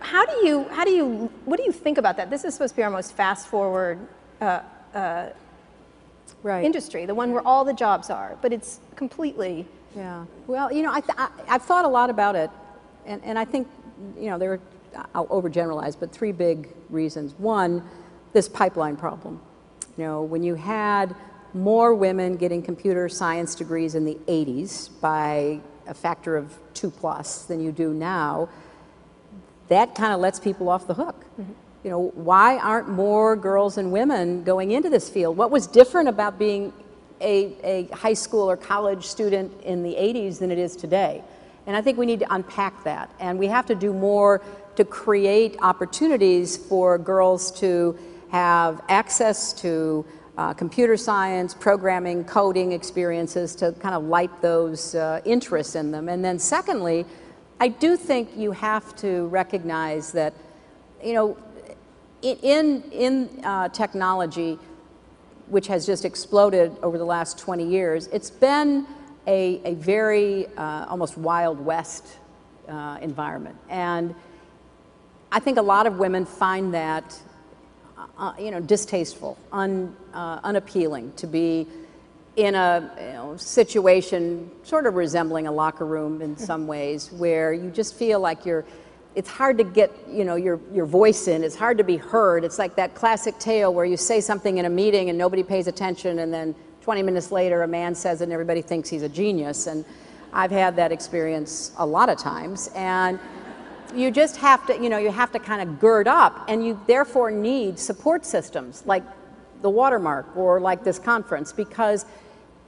how 0.00 0.26
do 0.26 0.46
you, 0.46 0.64
how 0.70 0.84
do 0.84 0.90
you, 0.90 1.30
what 1.44 1.56
do 1.56 1.62
you 1.62 1.72
think 1.72 1.98
about 1.98 2.16
that? 2.16 2.30
This 2.30 2.44
is 2.44 2.54
supposed 2.54 2.74
to 2.74 2.76
be 2.76 2.82
our 2.82 2.90
most 2.90 3.14
fast 3.14 3.46
forward 3.46 3.98
uh, 4.40 4.60
uh, 4.94 5.28
right. 6.42 6.64
industry, 6.64 7.06
the 7.06 7.14
one 7.14 7.32
where 7.32 7.46
all 7.46 7.64
the 7.64 7.74
jobs 7.74 8.10
are, 8.10 8.36
but 8.42 8.52
it's 8.52 8.80
completely. 8.96 9.66
Yeah. 9.96 10.24
Well, 10.46 10.72
you 10.72 10.82
know, 10.82 10.90
I, 10.90 11.02
I, 11.16 11.30
have 11.46 11.62
thought 11.62 11.84
a 11.84 11.88
lot 11.88 12.10
about 12.10 12.34
it, 12.34 12.50
and, 13.06 13.22
and 13.24 13.38
I 13.38 13.44
think, 13.44 13.68
you 14.18 14.30
know, 14.30 14.38
there 14.38 14.54
are, 14.54 14.60
I'll 15.14 15.28
overgeneralize, 15.28 15.96
but 15.98 16.10
three 16.10 16.32
big 16.32 16.68
reasons. 16.88 17.34
One, 17.38 17.88
this 18.32 18.48
pipeline 18.48 18.96
problem. 18.96 19.40
You 19.96 20.04
know, 20.04 20.22
when 20.22 20.42
you 20.42 20.54
had 20.54 21.14
more 21.54 21.94
women 21.94 22.36
getting 22.36 22.62
computer 22.62 23.08
science 23.08 23.54
degrees 23.54 23.94
in 23.94 24.04
the 24.04 24.14
80s 24.26 24.90
by 25.00 25.60
a 25.86 25.94
factor 25.94 26.36
of 26.36 26.56
two 26.74 26.90
plus 26.90 27.44
than 27.44 27.60
you 27.60 27.72
do 27.72 27.92
now, 27.92 28.48
that 29.68 29.94
kind 29.94 30.12
of 30.12 30.20
lets 30.20 30.38
people 30.38 30.68
off 30.68 30.86
the 30.86 30.94
hook. 30.94 31.24
Mm-hmm. 31.40 31.52
You 31.82 31.90
know, 31.90 32.08
why 32.14 32.58
aren't 32.58 32.88
more 32.88 33.36
girls 33.36 33.78
and 33.78 33.90
women 33.90 34.44
going 34.44 34.70
into 34.70 34.90
this 34.90 35.08
field? 35.08 35.36
What 35.36 35.50
was 35.50 35.66
different 35.66 36.08
about 36.08 36.38
being 36.38 36.72
a, 37.20 37.56
a 37.62 37.94
high 37.94 38.14
school 38.14 38.50
or 38.50 38.56
college 38.56 39.06
student 39.06 39.62
in 39.62 39.82
the 39.82 39.94
80s 39.94 40.38
than 40.38 40.50
it 40.50 40.58
is 40.58 40.76
today? 40.76 41.22
And 41.66 41.76
I 41.76 41.82
think 41.82 41.98
we 41.98 42.06
need 42.06 42.20
to 42.20 42.34
unpack 42.34 42.84
that. 42.84 43.10
And 43.18 43.38
we 43.38 43.46
have 43.46 43.66
to 43.66 43.74
do 43.74 43.92
more 43.92 44.42
to 44.76 44.84
create 44.84 45.56
opportunities 45.62 46.56
for 46.56 46.98
girls 46.98 47.50
to 47.60 47.98
have 48.30 48.82
access 48.88 49.52
to 49.54 50.04
uh, 50.40 50.54
computer 50.54 50.96
science, 50.96 51.52
programming, 51.52 52.24
coding 52.24 52.72
experiences 52.72 53.54
to 53.54 53.72
kind 53.72 53.94
of 53.94 54.04
light 54.04 54.30
those 54.40 54.94
uh, 54.94 55.20
interests 55.26 55.74
in 55.74 55.90
them. 55.90 56.08
And 56.08 56.24
then, 56.24 56.38
secondly, 56.38 57.04
I 57.60 57.68
do 57.68 57.94
think 57.94 58.30
you 58.34 58.52
have 58.52 58.96
to 58.96 59.26
recognize 59.26 60.12
that, 60.12 60.32
you 61.04 61.12
know, 61.12 61.36
in, 62.22 62.82
in 62.90 63.44
uh, 63.44 63.68
technology, 63.68 64.58
which 65.48 65.66
has 65.66 65.84
just 65.84 66.06
exploded 66.06 66.74
over 66.82 66.96
the 66.96 67.04
last 67.04 67.38
20 67.38 67.68
years, 67.68 68.06
it's 68.06 68.30
been 68.30 68.86
a, 69.26 69.60
a 69.66 69.74
very 69.74 70.46
uh, 70.56 70.86
almost 70.88 71.18
Wild 71.18 71.60
West 71.62 72.16
uh, 72.66 72.96
environment. 73.02 73.58
And 73.68 74.14
I 75.30 75.38
think 75.38 75.58
a 75.58 75.62
lot 75.62 75.86
of 75.86 75.98
women 75.98 76.24
find 76.24 76.72
that 76.72 77.20
uh, 78.18 78.32
you 78.38 78.50
know, 78.50 78.60
distasteful, 78.60 79.36
un, 79.52 79.94
uh, 80.14 80.40
unappealing 80.44 81.12
to 81.16 81.26
be 81.26 81.66
in 82.36 82.54
a 82.54 82.90
you 82.96 83.12
know, 83.12 83.36
situation 83.36 84.50
sort 84.62 84.86
of 84.86 84.94
resembling 84.94 85.46
a 85.46 85.52
locker 85.52 85.84
room 85.84 86.22
in 86.22 86.36
some 86.36 86.66
ways, 86.66 87.10
where 87.12 87.52
you 87.52 87.70
just 87.70 87.94
feel 87.94 88.20
like 88.20 88.46
you're. 88.46 88.64
It's 89.16 89.28
hard 89.28 89.58
to 89.58 89.64
get 89.64 89.90
you 90.08 90.24
know 90.24 90.36
your 90.36 90.60
your 90.72 90.86
voice 90.86 91.26
in. 91.26 91.42
It's 91.42 91.56
hard 91.56 91.78
to 91.78 91.84
be 91.84 91.96
heard. 91.96 92.44
It's 92.44 92.58
like 92.58 92.76
that 92.76 92.94
classic 92.94 93.38
tale 93.38 93.74
where 93.74 93.84
you 93.84 93.96
say 93.96 94.20
something 94.20 94.58
in 94.58 94.64
a 94.66 94.70
meeting 94.70 95.08
and 95.08 95.18
nobody 95.18 95.42
pays 95.42 95.66
attention, 95.66 96.20
and 96.20 96.32
then 96.32 96.54
20 96.82 97.02
minutes 97.02 97.32
later 97.32 97.62
a 97.62 97.68
man 97.68 97.94
says 97.94 98.20
it 98.20 98.24
and 98.24 98.32
everybody 98.32 98.62
thinks 98.62 98.88
he's 98.88 99.02
a 99.02 99.08
genius. 99.08 99.66
And 99.66 99.84
I've 100.32 100.52
had 100.52 100.76
that 100.76 100.92
experience 100.92 101.72
a 101.78 101.84
lot 101.84 102.08
of 102.08 102.18
times, 102.18 102.70
and 102.76 103.18
you 103.94 104.10
just 104.10 104.36
have 104.36 104.66
to, 104.66 104.74
you 104.74 104.88
know, 104.88 104.98
you 104.98 105.10
have 105.10 105.32
to 105.32 105.38
kind 105.38 105.62
of 105.62 105.80
gird 105.80 106.08
up, 106.08 106.44
and 106.48 106.64
you 106.64 106.80
therefore 106.86 107.30
need 107.30 107.78
support 107.78 108.24
systems 108.24 108.82
like 108.86 109.02
the 109.62 109.70
watermark 109.70 110.36
or 110.36 110.60
like 110.60 110.84
this 110.84 110.98
conference 110.98 111.52
because 111.52 112.06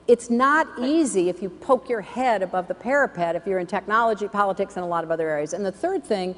it's 0.08 0.28
not 0.28 0.66
easy 0.78 1.28
if 1.28 1.42
you 1.42 1.48
poke 1.48 1.88
your 1.88 2.00
head 2.00 2.42
above 2.42 2.68
the 2.68 2.74
parapet 2.74 3.36
if 3.36 3.46
you're 3.46 3.58
in 3.58 3.66
technology, 3.66 4.28
politics, 4.28 4.76
and 4.76 4.84
a 4.84 4.88
lot 4.88 5.04
of 5.04 5.10
other 5.10 5.30
areas. 5.30 5.52
And 5.52 5.64
the 5.64 5.72
third 5.72 6.04
thing 6.04 6.34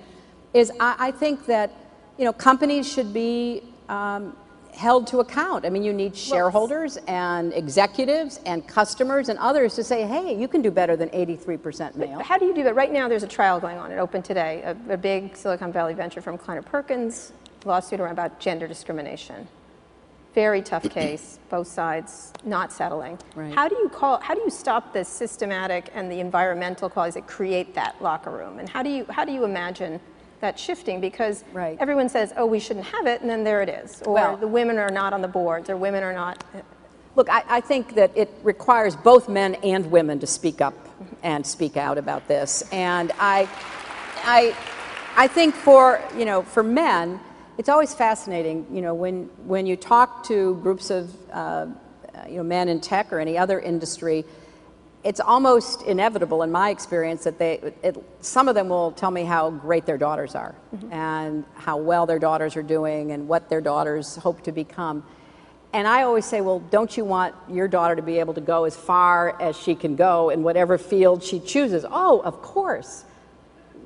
is 0.53 0.71
I, 0.79 0.97
I 0.99 1.11
think 1.11 1.47
that 1.47 1.73
you 2.19 2.25
know 2.25 2.33
companies 2.33 2.91
should 2.91 3.13
be 3.13 3.63
um, 3.89 4.37
held 4.75 5.07
to 5.09 5.21
account. 5.21 5.65
I 5.65 5.71
mean, 5.71 5.83
you 5.83 5.93
need 5.93 6.17
shareholders 6.17 6.97
and 7.07 7.53
executives 7.53 8.41
and 8.45 8.67
customers 8.67 9.29
and 9.29 9.39
others 9.39 9.75
to 9.77 9.85
say, 9.85 10.03
hey, 10.07 10.37
you 10.37 10.49
can 10.49 10.63
do 10.63 10.71
better 10.71 10.97
than 10.97 11.09
83% 11.11 11.97
male. 11.97 12.21
How 12.21 12.39
do 12.39 12.47
you 12.47 12.55
do 12.55 12.63
that? 12.65 12.75
Right 12.75 12.93
now, 12.93 13.09
there's 13.09 13.23
a 13.23 13.29
trial 13.29 13.61
going 13.61 13.79
on. 13.79 13.93
It 13.93 13.99
opened 13.99 14.25
today. 14.25 14.63
A, 14.65 14.95
a 14.95 14.97
big 14.97 15.37
Silicon 15.37 15.73
Valley 15.73 15.95
venture 15.95 16.21
from 16.21 16.37
Kleiner 16.37 16.63
Perkins 16.63 17.33
lawsuit 17.65 18.01
around 18.01 18.13
about 18.13 18.41
gender 18.41 18.67
discrimination. 18.67 19.47
Very 20.35 20.61
tough 20.63 20.83
case, 20.91 21.39
both 21.49 21.69
sides 21.69 22.33
not 22.45 22.73
settling. 22.73 23.19
Right. 23.35 23.55
How 23.55 23.69
do 23.69 23.77
you 23.77 23.89
call? 23.89 24.21
How 24.21 24.35
do 24.35 24.41
you 24.41 24.51
stop 24.51 24.93
the 24.93 25.05
systematic 25.05 25.91
and 25.95 26.11
the 26.11 26.21
environmental 26.21 26.91
qualities 26.91 27.15
that 27.15 27.27
create 27.27 27.75
that 27.75 28.01
locker 28.03 28.31
room? 28.31 28.59
And 28.59 28.69
how 28.69 28.83
do 28.83 28.91
you 28.91 29.07
how 29.09 29.25
do 29.25 29.33
you 29.33 29.45
imagine 29.45 30.01
that 30.45 30.59
shifting 30.59 31.01
because 31.01 31.43
right. 31.53 31.77
everyone 31.81 32.09
says, 32.09 32.33
oh, 32.37 32.45
we 32.45 32.61
shouldn't 32.61 32.87
have 32.87 33.07
it, 33.07 33.23
and 33.23 33.31
then 33.31 33.45
there 33.45 33.63
it 33.63 33.69
is. 33.69 34.03
Or 34.03 34.13
well, 34.13 34.37
the 34.37 34.47
women 34.47 34.79
are 34.79 34.91
not 34.91 35.13
on 35.13 35.23
the 35.23 35.29
boards, 35.29 35.71
or 35.71 35.77
women 35.77 36.03
are 36.03 36.13
not. 36.13 36.45
Look, 37.17 37.31
I, 37.31 37.43
I 37.49 37.61
think 37.61 37.95
that 37.95 38.11
it 38.15 38.31
requires 38.43 38.95
both 38.95 39.29
men 39.29 39.55
and 39.57 39.91
women 39.91 40.21
to 40.21 40.27
speak 40.27 40.61
up 40.61 40.75
and 41.23 41.47
speak 41.47 41.77
out 41.77 41.97
about 41.97 42.29
this. 42.29 42.63
And 42.73 43.11
I, 43.19 43.49
I, 44.25 44.55
I 45.17 45.29
think 45.29 45.55
for, 45.55 46.03
you 46.17 46.25
know, 46.25 46.43
for 46.43 46.63
men, 46.63 47.21
it's 47.57 47.69
always 47.69 47.95
fascinating, 47.95 48.67
you 48.71 48.83
know, 48.83 48.95
when, 48.95 49.31
when 49.47 49.65
you 49.65 49.77
talk 49.77 50.25
to 50.25 50.57
groups 50.57 50.91
of, 50.91 51.15
uh, 51.33 51.67
you 52.29 52.37
know, 52.37 52.43
men 52.43 52.69
in 52.69 52.81
tech 52.81 53.13
or 53.13 53.19
any 53.19 53.39
other 53.39 53.61
industry, 53.61 54.25
it's 55.05 55.21
almost 55.21 55.83
inevitable 55.83 56.43
in 56.43 56.51
my 56.51 56.71
experience 56.71 57.25
that 57.25 57.39
they, 57.39 57.75
it, 57.83 57.97
some 58.21 58.49
of 58.49 58.55
them 58.55 58.71
will 58.71 58.91
tell 58.93 59.11
me 59.11 59.23
how 59.23 59.51
great 59.51 59.85
their 59.85 59.99
daughters 59.99 60.35
are 60.35 60.55
mm-hmm. 60.75 60.93
and 60.93 61.45
how 61.55 61.77
well 61.77 62.07
their 62.07 62.19
daughters 62.19 62.57
are 62.57 62.63
doing 62.63 63.13
and 63.13 63.29
what 63.29 63.51
their 63.51 63.61
daughters 63.61 64.17
hope 64.17 64.43
to 64.43 64.51
become. 64.51 65.05
And 65.75 65.87
I 65.87 66.05
always 66.05 66.25
say, 66.25 66.41
well, 66.41 66.61
don't 66.61 66.97
you 66.97 67.05
want 67.05 67.35
your 67.51 67.69
daughter 67.69 67.95
to 67.97 68.03
be 68.03 68.19
able 68.19 68.33
to 68.35 68.41
go 68.41 68.65
as 68.65 68.75
far 68.75 69.41
as 69.43 69.57
she 69.57 69.75
can 69.75 69.95
go 69.95 70.31
in 70.31 70.43
whatever 70.43 70.79
field 70.79 71.23
she 71.23 71.39
chooses? 71.39 71.85
Oh, 71.89 72.21
of 72.21 72.41
course. 72.41 73.05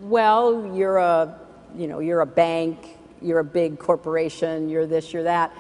Well, 0.00 0.72
you're 0.76 0.98
a, 0.98 1.36
you 1.74 1.88
know, 1.88 1.98
you're 1.98 2.20
a 2.20 2.26
bank, 2.26 2.96
you're 3.20 3.40
a 3.40 3.44
big 3.44 3.78
corporation, 3.80 4.68
you're 4.68 4.86
this, 4.86 5.12
you're 5.12 5.24
that 5.24 5.52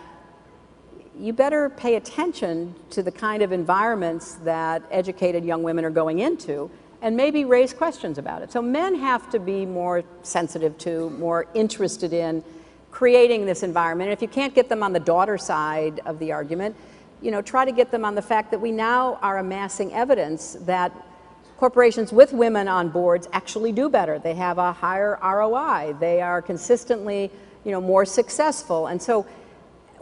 you 1.18 1.32
better 1.32 1.68
pay 1.70 1.96
attention 1.96 2.74
to 2.90 3.02
the 3.02 3.10
kind 3.10 3.42
of 3.42 3.52
environments 3.52 4.34
that 4.44 4.82
educated 4.90 5.44
young 5.44 5.62
women 5.62 5.84
are 5.84 5.90
going 5.90 6.20
into 6.20 6.70
and 7.02 7.16
maybe 7.16 7.44
raise 7.44 7.72
questions 7.72 8.18
about 8.18 8.42
it. 8.42 8.50
So 8.52 8.60
men 8.62 8.94
have 8.96 9.30
to 9.30 9.38
be 9.38 9.66
more 9.66 10.04
sensitive 10.22 10.76
to, 10.78 11.10
more 11.10 11.46
interested 11.54 12.12
in 12.12 12.42
creating 12.90 13.46
this 13.46 13.62
environment. 13.62 14.10
And 14.10 14.16
if 14.16 14.22
you 14.22 14.28
can't 14.28 14.54
get 14.54 14.68
them 14.68 14.82
on 14.82 14.92
the 14.92 15.00
daughter 15.00 15.38
side 15.38 16.00
of 16.06 16.18
the 16.18 16.32
argument, 16.32 16.76
you 17.20 17.30
know, 17.30 17.42
try 17.42 17.64
to 17.64 17.72
get 17.72 17.90
them 17.90 18.04
on 18.04 18.14
the 18.14 18.22
fact 18.22 18.50
that 18.50 18.60
we 18.60 18.72
now 18.72 19.18
are 19.22 19.38
amassing 19.38 19.92
evidence 19.92 20.56
that 20.62 20.92
corporations 21.56 22.12
with 22.12 22.32
women 22.32 22.68
on 22.68 22.88
boards 22.88 23.28
actually 23.32 23.72
do 23.72 23.88
better. 23.88 24.18
They 24.18 24.34
have 24.34 24.58
a 24.58 24.72
higher 24.72 25.18
ROI. 25.22 25.96
They 25.98 26.20
are 26.20 26.40
consistently, 26.40 27.30
you 27.64 27.72
know, 27.72 27.80
more 27.80 28.04
successful. 28.04 28.86
And 28.86 29.02
so 29.02 29.26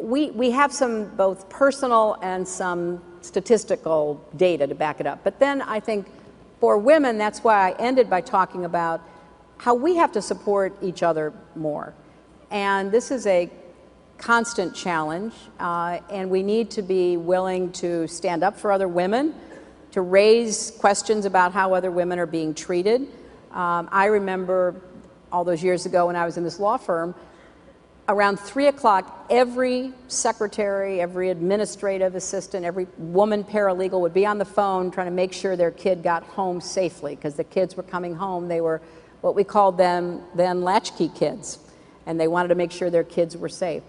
we, 0.01 0.31
we 0.31 0.51
have 0.51 0.73
some 0.73 1.07
both 1.17 1.49
personal 1.49 2.17
and 2.23 2.47
some 2.47 3.03
statistical 3.21 4.25
data 4.37 4.67
to 4.67 4.75
back 4.75 5.01
it 5.01 5.07
up. 5.07 5.25
But 5.25 5.39
then 5.39 5.63
I 5.63 5.81
think 5.81 6.07
for 6.61 6.79
women, 6.79 7.19
that's 7.19 7.41
why 7.41 7.71
I 7.71 7.77
ended 7.79 8.09
by 8.09 8.21
talking 8.21 8.65
about 8.65 9.01
how 9.59 9.75
we 9.75 9.97
have 9.97 10.13
to 10.13 10.23
support 10.23 10.77
each 10.83 11.03
other 11.03 11.33
more. 11.55 11.95
And 12.51 12.93
this 12.93 13.11
is 13.11 13.27
a 13.27 13.51
constant 14.19 14.75
challenge, 14.75 15.35
uh, 15.61 15.99
and 16.11 16.31
we 16.31 16.43
need 16.43 16.71
to 16.71 16.83
be 16.83 17.17
willing 17.17 17.73
to 17.73 18.07
stand 18.07 18.43
up 18.43 18.59
for 18.59 18.73
other 18.73 18.89
women, 18.89 19.35
to 19.93 20.01
raise 20.01 20.71
questions 20.73 21.25
about 21.25 21.53
how 21.53 21.75
other 21.75 21.91
women 21.91 22.19
are 22.19 22.27
being 22.27 22.55
treated. 22.55 23.03
Um, 23.53 23.89
I 23.91 24.07
remember 24.07 24.81
all 25.33 25.45
those 25.45 25.63
years 25.63 25.87
ago 25.87 26.07
when 26.07 26.17
I 26.17 26.25
was 26.25 26.37
in 26.37 26.45
this 26.45 26.61
law 26.61 26.77
firm, 26.77 27.15
around 28.09 28.39
three 28.39 28.69
o'clock, 28.69 29.27
every 29.31 29.93
secretary, 30.09 31.01
every 31.01 31.31
administrative 31.31 32.15
assistant, 32.15 32.65
every 32.65 32.87
woman 32.99 33.43
paralegal 33.43 34.01
would 34.01 34.15
be 34.15 34.25
on 34.25 34.39
the 34.39 34.45
phone 34.45 34.91
trying 34.91 35.09
to 35.09 35.13
make 35.13 35.33
sure 35.33 35.57
their 35.57 35.73
kid 35.73 36.03
got 36.03 36.23
home 36.23 36.61
safely 36.61 37.17
because 37.17 37.35
the 37.35 37.45
kids 37.45 37.77
were 37.77 37.83
coming 37.83 38.15
home. 38.15 38.49
They 38.49 38.61
were 38.61 38.81
what 39.23 39.35
we 39.35 39.43
called 39.43 39.77
them 39.77 40.23
then 40.35 40.63
latchkey 40.63 41.09
kids, 41.09 41.59
and 42.07 42.21
they 42.21 42.29
wanted 42.29 42.49
to 42.49 42.55
make 42.55 42.71
sure 42.71 42.91
their 42.91 43.05
kids 43.05 43.37
were 43.37 43.49
safe. 43.49 43.83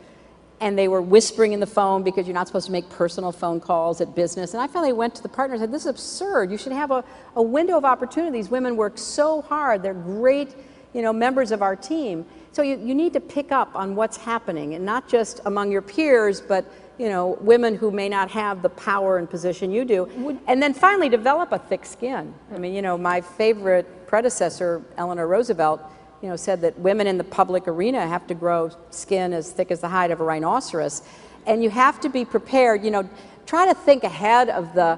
And 0.59 0.75
they 0.75 0.87
were 0.87 1.03
whispering 1.03 1.53
in 1.53 1.59
the 1.59 1.67
phone 1.67 2.01
because 2.01 2.25
you're 2.25 2.33
not 2.33 2.47
supposed 2.47 2.65
to 2.65 2.71
make 2.71 2.89
personal 2.89 3.31
phone 3.31 3.59
calls 3.59 4.01
at 4.01 4.15
business. 4.15 4.55
And 4.55 4.63
I 4.63 4.65
finally 4.65 4.93
went 4.93 5.13
to 5.13 5.21
the 5.21 5.29
partner 5.29 5.53
and 5.53 5.61
said, 5.61 5.71
This 5.71 5.83
is 5.83 5.87
absurd. 5.87 6.49
You 6.49 6.57
should 6.57 6.71
have 6.71 6.89
a, 6.89 7.03
a 7.35 7.43
window 7.43 7.77
of 7.77 7.85
opportunity. 7.85 8.39
These 8.39 8.49
women 8.49 8.75
work 8.75 8.97
so 8.97 9.43
hard. 9.43 9.83
They're 9.83 9.93
great 9.93 10.55
you 10.93 11.03
know, 11.03 11.13
members 11.13 11.51
of 11.51 11.61
our 11.61 11.75
team. 11.75 12.25
So 12.57 12.63
you, 12.63 12.79
you 12.83 12.95
need 12.95 13.13
to 13.13 13.19
pick 13.19 13.51
up 13.51 13.75
on 13.75 13.95
what's 13.95 14.17
happening, 14.17 14.73
and 14.73 14.83
not 14.83 15.07
just 15.07 15.41
among 15.45 15.71
your 15.71 15.83
peers, 15.83 16.41
but 16.41 16.65
you 16.97 17.07
know, 17.07 17.37
women 17.39 17.75
who 17.75 17.91
may 17.91 18.09
not 18.09 18.31
have 18.31 18.63
the 18.63 18.69
power 18.69 19.19
and 19.19 19.29
position 19.29 19.69
you 19.71 19.85
do. 19.85 20.39
And 20.47 20.59
then 20.59 20.73
finally, 20.73 21.07
develop 21.07 21.51
a 21.51 21.59
thick 21.59 21.85
skin. 21.85 22.33
I 22.51 22.57
mean, 22.57 22.73
you 22.73 22.81
know, 22.81 22.97
my 22.97 23.21
favorite 23.21 24.07
predecessor, 24.07 24.81
Eleanor 24.97 25.27
Roosevelt, 25.27 25.81
you 26.23 26.29
know, 26.29 26.35
said 26.35 26.61
that 26.61 26.79
women 26.79 27.05
in 27.05 27.19
the 27.19 27.23
public 27.23 27.67
arena 27.67 28.07
have 28.07 28.25
to 28.25 28.33
grow 28.33 28.71
skin 28.89 29.33
as 29.33 29.51
thick 29.51 29.69
as 29.69 29.79
the 29.81 29.89
hide 29.89 30.09
of 30.09 30.19
a 30.19 30.23
rhinoceros. 30.23 31.03
And 31.45 31.63
you 31.63 31.69
have 31.69 31.99
to 31.99 32.09
be 32.09 32.25
prepared, 32.25 32.83
you 32.83 32.89
know, 32.89 33.07
try 33.45 33.67
to 33.67 33.75
think 33.75 34.03
ahead 34.03 34.49
of 34.49 34.73
the 34.73 34.97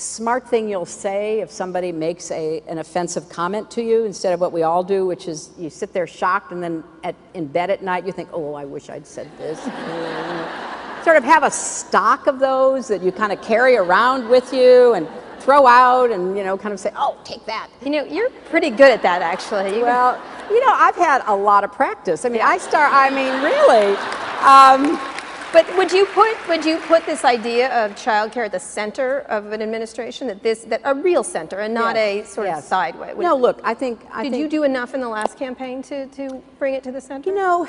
smart 0.00 0.48
thing 0.48 0.68
you'll 0.68 0.86
say 0.86 1.40
if 1.40 1.50
somebody 1.50 1.92
makes 1.92 2.30
a, 2.30 2.62
an 2.66 2.78
offensive 2.78 3.28
comment 3.28 3.70
to 3.72 3.82
you 3.82 4.04
instead 4.04 4.32
of 4.32 4.40
what 4.40 4.52
we 4.52 4.62
all 4.62 4.82
do, 4.82 5.06
which 5.06 5.28
is 5.28 5.50
you 5.58 5.70
sit 5.70 5.92
there 5.92 6.06
shocked 6.06 6.52
and 6.52 6.62
then 6.62 6.82
at, 7.04 7.14
in 7.34 7.46
bed 7.46 7.70
at 7.70 7.82
night 7.82 8.06
you 8.06 8.12
think, 8.12 8.28
oh, 8.32 8.54
I 8.54 8.64
wish 8.64 8.90
I'd 8.90 9.06
said 9.06 9.30
this. 9.38 9.60
sort 11.04 11.16
of 11.16 11.24
have 11.24 11.42
a 11.42 11.50
stock 11.50 12.26
of 12.26 12.38
those 12.38 12.88
that 12.88 13.02
you 13.02 13.12
kind 13.12 13.32
of 13.32 13.40
carry 13.42 13.76
around 13.76 14.28
with 14.28 14.52
you 14.52 14.94
and 14.94 15.08
throw 15.40 15.66
out 15.66 16.10
and, 16.10 16.36
you 16.36 16.44
know, 16.44 16.56
kind 16.56 16.72
of 16.72 16.80
say, 16.80 16.92
oh, 16.96 17.18
take 17.24 17.44
that. 17.46 17.68
You 17.82 17.90
know, 17.90 18.04
you're 18.04 18.30
pretty 18.50 18.70
good 18.70 18.92
at 18.92 19.02
that, 19.02 19.22
actually. 19.22 19.76
You 19.76 19.82
well, 19.82 20.20
you 20.50 20.60
know, 20.60 20.72
I've 20.72 20.96
had 20.96 21.22
a 21.26 21.34
lot 21.34 21.64
of 21.64 21.72
practice. 21.72 22.24
I 22.24 22.28
mean, 22.28 22.42
I 22.42 22.58
start, 22.58 22.92
I 22.92 23.08
mean, 23.10 23.42
really. 23.42 23.96
Um, 24.44 25.19
but 25.52 25.76
would 25.76 25.92
you 25.92 26.06
put 26.06 26.36
would 26.48 26.64
you 26.64 26.78
put 26.78 27.04
this 27.06 27.24
idea 27.24 27.68
of 27.84 27.92
childcare 27.92 28.46
at 28.46 28.52
the 28.52 28.60
center 28.60 29.20
of 29.20 29.52
an 29.52 29.62
administration 29.62 30.26
that 30.26 30.42
this 30.42 30.64
that 30.64 30.80
a 30.84 30.94
real 30.94 31.24
center 31.24 31.60
and 31.60 31.74
not 31.74 31.96
yes. 31.96 32.28
a 32.28 32.30
sort 32.30 32.46
yes. 32.46 32.58
of 32.58 32.64
side 32.64 32.98
way? 32.98 33.14
no, 33.16 33.36
look, 33.36 33.60
I 33.64 33.74
think 33.74 34.00
I 34.12 34.22
did 34.22 34.32
think, 34.32 34.42
you 34.42 34.48
do 34.48 34.64
enough 34.64 34.94
in 34.94 35.00
the 35.00 35.08
last 35.08 35.38
campaign 35.38 35.82
to 35.84 36.06
to 36.06 36.42
bring 36.58 36.74
it 36.74 36.82
to 36.84 36.92
the 36.92 37.00
center? 37.00 37.30
You 37.30 37.36
know. 37.36 37.68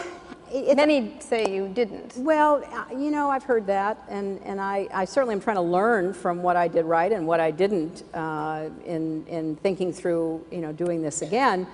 Many 0.76 1.14
say 1.20 1.56
you 1.56 1.70
didn't. 1.70 2.18
Well, 2.18 2.62
uh, 2.74 2.94
you 2.94 3.10
know, 3.10 3.30
I've 3.30 3.44
heard 3.44 3.66
that, 3.68 4.04
and, 4.10 4.38
and 4.44 4.60
I, 4.60 4.86
I 4.94 5.06
certainly 5.06 5.34
am 5.34 5.40
trying 5.40 5.56
to 5.56 5.62
learn 5.62 6.14
from 6.14 6.44
what 6.44 6.58
I 6.58 6.68
did 6.68 6.84
right 6.84 7.10
and 7.10 7.26
what 7.26 7.40
I 7.40 7.52
didn't 7.52 8.04
uh, 8.14 8.70
in, 8.86 9.26
in 9.28 9.56
thinking 9.56 9.94
through, 9.94 10.46
you 10.52 10.58
know, 10.58 10.74
doing 10.74 11.02
this 11.02 11.22
again. 11.22 11.68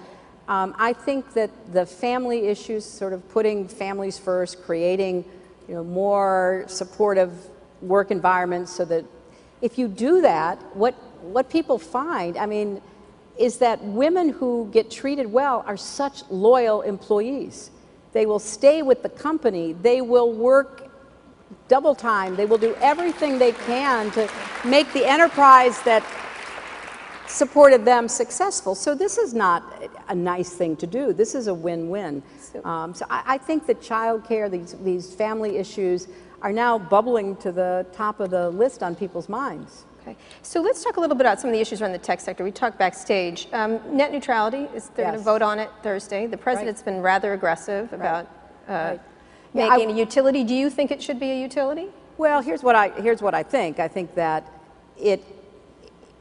Um, 0.47 0.75
I 0.77 0.93
think 0.93 1.33
that 1.33 1.49
the 1.73 1.87
family 1.87 2.49
issues, 2.49 2.85
sort 2.85 3.13
of 3.13 3.27
putting 3.29 3.67
families 3.67 4.19
first, 4.19 4.61
creating 4.61 5.25
you 5.67 5.75
know, 5.75 5.83
more 5.83 6.63
supportive 6.67 7.31
work 7.81 8.11
environments 8.11 8.71
so 8.71 8.85
that 8.85 9.05
if 9.61 9.77
you 9.77 9.87
do 9.87 10.21
that, 10.21 10.61
what, 10.75 10.93
what 11.21 11.49
people 11.49 11.77
find, 11.77 12.37
I 12.37 12.45
mean, 12.45 12.81
is 13.37 13.57
that 13.57 13.83
women 13.83 14.29
who 14.29 14.69
get 14.71 14.89
treated 14.89 15.31
well 15.31 15.63
are 15.67 15.77
such 15.77 16.23
loyal 16.29 16.81
employees. 16.81 17.71
They 18.13 18.25
will 18.25 18.39
stay 18.39 18.81
with 18.81 19.03
the 19.03 19.09
company, 19.09 19.73
they 19.73 20.01
will 20.01 20.31
work 20.31 20.91
double 21.67 21.95
time, 21.95 22.35
they 22.35 22.45
will 22.45 22.57
do 22.57 22.75
everything 22.81 23.37
they 23.37 23.51
can 23.51 24.11
to 24.11 24.29
make 24.65 24.91
the 24.93 25.05
enterprise 25.05 25.81
that 25.83 26.03
supported 27.37 27.85
them 27.85 28.07
successful. 28.07 28.73
So 28.75 28.95
this 28.95 29.17
is 29.17 29.33
not 29.33 29.87
a 30.09 30.15
nice 30.15 30.53
thing 30.53 30.75
to 30.77 30.87
do. 30.87 31.13
This 31.13 31.35
is 31.35 31.47
a 31.47 31.53
win-win. 31.53 32.23
Um, 32.63 32.93
so 32.93 33.05
I, 33.09 33.23
I, 33.25 33.37
think 33.37 33.67
that 33.67 33.79
childcare, 33.81 34.49
these, 34.49 34.73
these 34.83 35.13
family 35.13 35.57
issues, 35.57 36.07
are 36.41 36.51
now 36.51 36.79
bubbling 36.79 37.35
to 37.37 37.51
the 37.51 37.85
top 37.93 38.19
of 38.19 38.31
the 38.31 38.49
list 38.49 38.81
on 38.81 38.95
people's 38.95 39.29
minds. 39.29 39.85
Okay. 40.01 40.15
So 40.41 40.61
let's 40.61 40.83
talk 40.83 40.97
a 40.97 40.99
little 40.99 41.15
bit 41.15 41.25
about 41.25 41.39
some 41.39 41.49
of 41.49 41.53
the 41.53 41.59
issues 41.59 41.81
around 41.81 41.91
the 41.91 41.97
tech 41.99 42.19
sector. 42.19 42.43
We 42.43 42.51
talked 42.51 42.79
backstage. 42.79 43.47
Um, 43.51 43.79
net 43.95 44.11
neutrality, 44.11 44.67
is 44.73 44.89
they're 44.89 45.05
yes. 45.05 45.11
going 45.11 45.17
to 45.17 45.23
vote 45.23 45.41
on 45.41 45.59
it 45.59 45.69
Thursday. 45.83 46.27
The 46.27 46.37
president's 46.37 46.81
right. 46.81 46.93
been 46.93 47.01
rather 47.01 47.33
aggressive 47.33 47.91
about 47.93 48.25
uh, 48.67 48.71
right. 48.71 49.01
making 49.53 49.89
yeah, 49.89 49.95
a 49.95 49.99
utility. 49.99 50.43
Do 50.43 50.55
you 50.55 50.69
think 50.69 50.91
it 50.91 51.01
should 51.01 51.19
be 51.19 51.31
a 51.31 51.39
utility? 51.39 51.89
Well, 52.17 52.41
here's 52.41 52.63
what 52.63 52.75
I, 52.75 52.89
here's 53.01 53.21
what 53.21 53.35
I 53.35 53.43
think. 53.43 53.79
I 53.79 53.87
think 53.87 54.15
that 54.15 54.51
it 54.97 55.23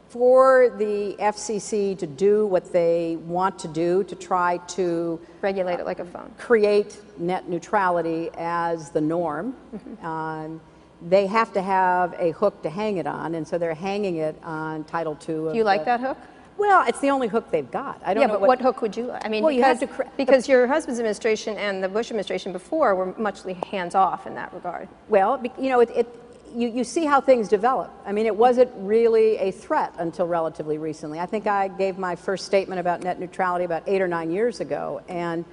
for 0.09 0.75
the 0.79 1.17
FCC 1.19 1.99
to 1.99 2.07
do 2.07 2.47
what 2.47 2.73
they 2.73 3.17
want 3.17 3.59
to 3.59 3.69
do 3.69 4.05
to 4.05 4.15
try 4.15 4.59
to 4.69 5.21
regulate 5.41 5.81
it 5.81 5.87
like 5.87 5.99
a 5.99 6.05
phone, 6.05 6.33
create 6.39 7.01
net 7.19 7.49
neutrality 7.49 8.31
as 8.37 8.91
the 8.91 9.01
norm. 9.01 9.55
Mm-hmm. 9.75 10.07
Um, 10.07 10.61
they 11.03 11.27
have 11.27 11.53
to 11.53 11.63
have 11.63 12.15
a 12.19 12.31
hook 12.33 12.63
to 12.63 12.71
hang 12.71 12.97
it 12.97 13.07
on, 13.07 13.35
and 13.35 13.47
so 13.47 13.59
they're 13.59 13.75
hanging 13.75 14.17
it 14.17 14.37
on 14.43 14.85
Title 14.85 15.19
II. 15.29 15.35
Do 15.35 15.53
you 15.55 15.65
like 15.65 15.81
the, 15.81 15.85
that 15.87 16.01
hook? 16.01 16.19
Well, 16.57 16.87
it's 16.89 17.01
the 17.01 17.11
only 17.11 17.29
hook 17.29 17.51
they've 17.51 17.71
got. 17.71 18.01
I 18.03 18.15
don't 18.15 18.23
yeah, 18.23 18.29
know 18.29 18.35
but 18.35 18.41
what, 18.41 18.49
what, 18.49 18.61
hook 18.63 18.81
would 18.81 18.97
you 18.97 19.07
like? 19.09 19.25
I 19.25 19.29
mean, 19.29 19.43
well, 19.43 19.55
because, 19.55 19.83
you 19.83 19.89
cr- 19.89 20.03
because 20.17 20.49
your 20.49 20.67
husband's 20.67 20.99
administration 20.99 21.59
and 21.59 21.85
the 21.85 21.89
Bush 21.89 22.11
administration 22.11 22.53
before 22.53 22.95
were 22.95 23.15
much 23.19 23.43
hands 23.67 23.95
off 23.95 24.27
in 24.27 24.35
that 24.37 24.55
regard. 24.55 24.89
Well, 25.09 25.43
you 25.59 25.69
know, 25.69 25.81
it, 25.81 25.91
it 25.91 26.09
you, 26.55 26.69
you 26.69 26.85
see 26.85 27.05
how 27.05 27.21
things 27.21 27.49
develop. 27.49 27.91
I 28.05 28.13
mean, 28.13 28.27
it 28.27 28.37
wasn't 28.37 28.71
really 28.77 29.37
a 29.39 29.51
threat 29.51 29.95
until 29.99 30.27
relatively 30.27 30.79
recently. 30.79 31.19
I 31.19 31.27
think 31.27 31.47
I 31.47 31.69
gave 31.69 31.99
my 31.99 32.17
first 32.17 32.47
statement 32.47 32.81
about 32.81 33.03
net 33.03 33.19
neutrality 33.19 33.65
about 33.65 33.83
eight 33.87 34.01
or 34.01 34.09
nine 34.09 34.31
years 34.31 34.61
ago, 34.61 35.03
and 35.09 35.45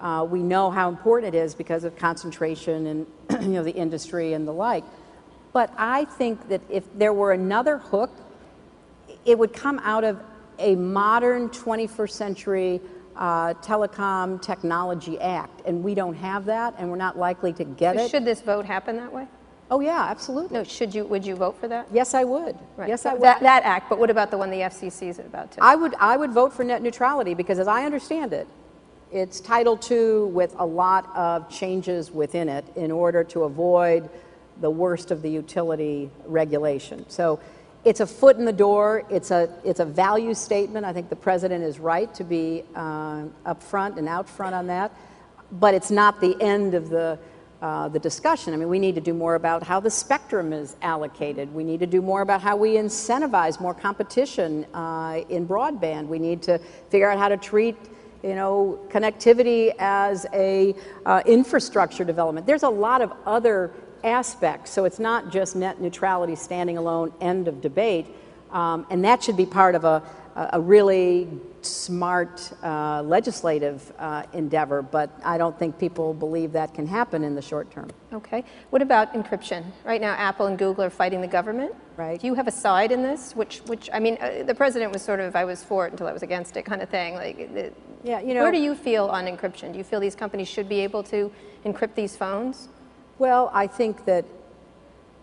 uh, 0.00 0.26
we 0.28 0.40
know 0.40 0.70
how 0.70 0.88
important 0.88 1.34
it 1.34 1.38
is 1.38 1.54
because 1.54 1.84
of 1.84 1.96
concentration 1.96 2.86
and 2.86 3.06
you 3.42 3.54
know 3.54 3.62
the 3.62 3.74
industry 3.74 4.32
and 4.32 4.46
the 4.46 4.52
like. 4.52 4.84
But 5.52 5.72
I 5.76 6.04
think 6.04 6.48
that 6.48 6.60
if 6.68 6.84
there 6.98 7.12
were 7.12 7.32
another 7.32 7.78
hook, 7.78 8.10
it 9.24 9.38
would 9.38 9.52
come 9.52 9.80
out 9.84 10.04
of 10.04 10.20
a 10.58 10.74
modern 10.74 11.48
21st 11.48 12.10
century 12.10 12.80
uh, 13.16 13.54
Telecom 13.54 14.42
Technology 14.42 15.20
Act, 15.20 15.62
and 15.66 15.82
we 15.82 15.94
don't 15.94 16.14
have 16.14 16.44
that, 16.46 16.74
and 16.78 16.90
we're 16.90 16.96
not 16.96 17.18
likely 17.18 17.52
to 17.52 17.64
get 17.64 17.96
so 17.96 18.04
it. 18.04 18.10
Should 18.10 18.24
this 18.24 18.40
vote 18.40 18.66
happen 18.66 18.96
that 18.96 19.12
way? 19.12 19.26
Oh 19.70 19.80
yeah, 19.80 20.04
absolutely. 20.10 20.58
No, 20.58 20.64
should 20.64 20.94
you, 20.94 21.04
would 21.04 21.24
you 21.24 21.36
vote 21.36 21.58
for 21.58 21.68
that? 21.68 21.88
Yes, 21.92 22.14
I 22.14 22.24
would. 22.24 22.56
Right. 22.76 22.88
Yes, 22.88 23.06
I 23.06 23.14
would. 23.14 23.22
That, 23.22 23.40
that 23.40 23.62
act, 23.64 23.88
but 23.88 23.98
what 23.98 24.10
about 24.10 24.30
the 24.30 24.38
one 24.38 24.50
the 24.50 24.58
FCC 24.58 25.08
is 25.08 25.18
about 25.18 25.52
to? 25.52 25.64
I 25.64 25.74
would, 25.74 25.94
I 25.98 26.16
would 26.16 26.32
vote 26.32 26.52
for 26.52 26.64
net 26.64 26.82
neutrality 26.82 27.34
because 27.34 27.58
as 27.58 27.68
I 27.68 27.84
understand 27.84 28.32
it, 28.32 28.46
it's 29.10 29.40
Title 29.40 29.78
II 29.90 30.32
with 30.32 30.54
a 30.58 30.66
lot 30.66 31.08
of 31.14 31.48
changes 31.48 32.10
within 32.10 32.48
it 32.48 32.64
in 32.76 32.90
order 32.90 33.24
to 33.24 33.44
avoid 33.44 34.10
the 34.60 34.70
worst 34.70 35.10
of 35.10 35.22
the 35.22 35.30
utility 35.30 36.10
regulation. 36.26 37.08
So 37.08 37.40
it's 37.84 38.00
a 38.00 38.06
foot 38.06 38.36
in 38.36 38.44
the 38.44 38.52
door. 38.52 39.04
It's 39.10 39.30
a, 39.30 39.48
it's 39.64 39.80
a 39.80 39.84
value 39.84 40.34
statement. 40.34 40.84
I 40.84 40.92
think 40.92 41.10
the 41.10 41.16
president 41.16 41.64
is 41.64 41.78
right 41.78 42.12
to 42.14 42.24
be 42.24 42.64
uh, 42.74 43.24
upfront 43.46 43.98
and 43.98 44.08
out 44.08 44.28
front 44.28 44.54
on 44.54 44.66
that. 44.68 44.92
But 45.52 45.74
it's 45.74 45.90
not 45.90 46.20
the 46.20 46.36
end 46.40 46.74
of 46.74 46.88
the 46.90 47.18
uh, 47.64 47.88
the 47.88 47.98
discussion. 47.98 48.52
I 48.52 48.58
mean, 48.58 48.68
we 48.68 48.78
need 48.78 48.94
to 48.94 49.00
do 49.00 49.14
more 49.14 49.36
about 49.36 49.62
how 49.62 49.80
the 49.80 49.88
spectrum 49.88 50.52
is 50.52 50.76
allocated. 50.82 51.50
We 51.54 51.64
need 51.64 51.80
to 51.80 51.86
do 51.86 52.02
more 52.02 52.20
about 52.20 52.42
how 52.42 52.56
we 52.56 52.74
incentivize 52.74 53.58
more 53.58 53.72
competition 53.72 54.66
uh, 54.74 55.22
in 55.30 55.48
broadband. 55.48 56.08
We 56.08 56.18
need 56.18 56.42
to 56.42 56.58
figure 56.90 57.10
out 57.10 57.18
how 57.18 57.30
to 57.30 57.38
treat 57.38 57.76
you 58.22 58.34
know, 58.34 58.78
connectivity 58.90 59.74
as 59.78 60.26
a 60.34 60.74
uh, 61.06 61.22
infrastructure 61.24 62.04
development. 62.04 62.46
There's 62.46 62.64
a 62.64 62.68
lot 62.68 63.00
of 63.00 63.14
other 63.24 63.72
aspects, 64.02 64.70
so 64.70 64.84
it's 64.84 64.98
not 64.98 65.32
just 65.32 65.56
net 65.56 65.80
neutrality 65.80 66.36
standing 66.36 66.76
alone, 66.76 67.14
end 67.22 67.48
of 67.48 67.62
debate. 67.62 68.08
Um, 68.50 68.86
and 68.90 69.02
that 69.06 69.22
should 69.22 69.38
be 69.38 69.46
part 69.46 69.74
of 69.74 69.84
a, 69.84 70.02
a 70.36 70.60
really 70.60 71.28
smart 71.62 72.52
uh, 72.62 73.02
legislative 73.02 73.92
uh, 73.98 74.24
endeavor, 74.32 74.82
but 74.82 75.10
I 75.24 75.38
don't 75.38 75.56
think 75.58 75.78
people 75.78 76.12
believe 76.12 76.52
that 76.52 76.74
can 76.74 76.86
happen 76.86 77.22
in 77.22 77.34
the 77.34 77.42
short 77.42 77.70
term. 77.70 77.88
Okay. 78.12 78.44
What 78.70 78.82
about 78.82 79.14
encryption? 79.14 79.64
Right 79.84 80.00
now, 80.00 80.12
Apple 80.14 80.46
and 80.46 80.58
Google 80.58 80.84
are 80.84 80.90
fighting 80.90 81.20
the 81.20 81.28
government. 81.28 81.74
Right. 81.96 82.20
Do 82.20 82.26
you 82.26 82.34
have 82.34 82.48
a 82.48 82.52
side 82.52 82.90
in 82.90 83.02
this? 83.02 83.34
Which, 83.36 83.58
which 83.66 83.88
I 83.92 84.00
mean, 84.00 84.18
uh, 84.20 84.42
the 84.44 84.54
president 84.54 84.92
was 84.92 85.02
sort 85.02 85.20
of, 85.20 85.36
I 85.36 85.44
was 85.44 85.62
for 85.62 85.86
it 85.86 85.92
until 85.92 86.08
I 86.08 86.12
was 86.12 86.22
against 86.22 86.56
it 86.56 86.64
kind 86.64 86.82
of 86.82 86.88
thing. 86.88 87.14
Like, 87.14 87.54
the, 87.54 87.72
Yeah, 88.02 88.20
you 88.20 88.34
know- 88.34 88.42
Where 88.42 88.52
do 88.52 88.58
you 88.60 88.74
feel 88.74 89.06
on 89.06 89.26
encryption? 89.26 89.70
Do 89.72 89.78
you 89.78 89.84
feel 89.84 90.00
these 90.00 90.16
companies 90.16 90.48
should 90.48 90.68
be 90.68 90.80
able 90.80 91.04
to 91.04 91.30
encrypt 91.64 91.94
these 91.94 92.16
phones? 92.16 92.68
Well, 93.18 93.50
I 93.54 93.68
think 93.68 94.04
that 94.06 94.24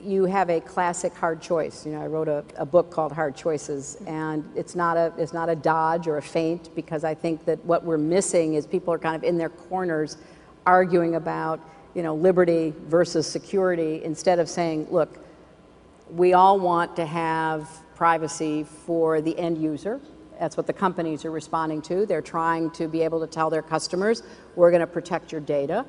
you 0.03 0.25
have 0.25 0.49
a 0.49 0.59
classic 0.59 1.13
hard 1.13 1.41
choice. 1.41 1.85
You 1.85 1.93
know, 1.93 2.01
I 2.01 2.07
wrote 2.07 2.27
a, 2.27 2.43
a 2.57 2.65
book 2.65 2.91
called 2.91 3.11
Hard 3.11 3.35
Choices, 3.35 3.97
and 4.07 4.49
it's 4.55 4.75
not 4.75 4.97
a 4.97 5.13
it's 5.17 5.33
not 5.33 5.49
a 5.49 5.55
dodge 5.55 6.07
or 6.07 6.17
a 6.17 6.21
feint 6.21 6.73
because 6.75 7.03
I 7.03 7.13
think 7.13 7.45
that 7.45 7.63
what 7.65 7.83
we're 7.83 7.97
missing 7.97 8.55
is 8.55 8.65
people 8.65 8.93
are 8.93 8.99
kind 8.99 9.15
of 9.15 9.23
in 9.23 9.37
their 9.37 9.49
corners, 9.49 10.17
arguing 10.65 11.15
about 11.15 11.59
you 11.93 12.03
know 12.03 12.15
liberty 12.15 12.73
versus 12.87 13.27
security 13.27 14.03
instead 14.03 14.39
of 14.39 14.49
saying, 14.49 14.87
look, 14.89 15.19
we 16.09 16.33
all 16.33 16.59
want 16.59 16.95
to 16.95 17.05
have 17.05 17.69
privacy 17.95 18.63
for 18.63 19.21
the 19.21 19.37
end 19.37 19.57
user. 19.61 20.01
That's 20.39 20.57
what 20.57 20.65
the 20.65 20.73
companies 20.73 21.23
are 21.23 21.31
responding 21.31 21.83
to. 21.83 22.05
They're 22.07 22.21
trying 22.21 22.71
to 22.71 22.87
be 22.87 23.03
able 23.03 23.19
to 23.19 23.27
tell 23.27 23.51
their 23.51 23.61
customers, 23.61 24.23
we're 24.55 24.71
going 24.71 24.79
to 24.79 24.87
protect 24.87 25.31
your 25.31 25.41
data. 25.41 25.85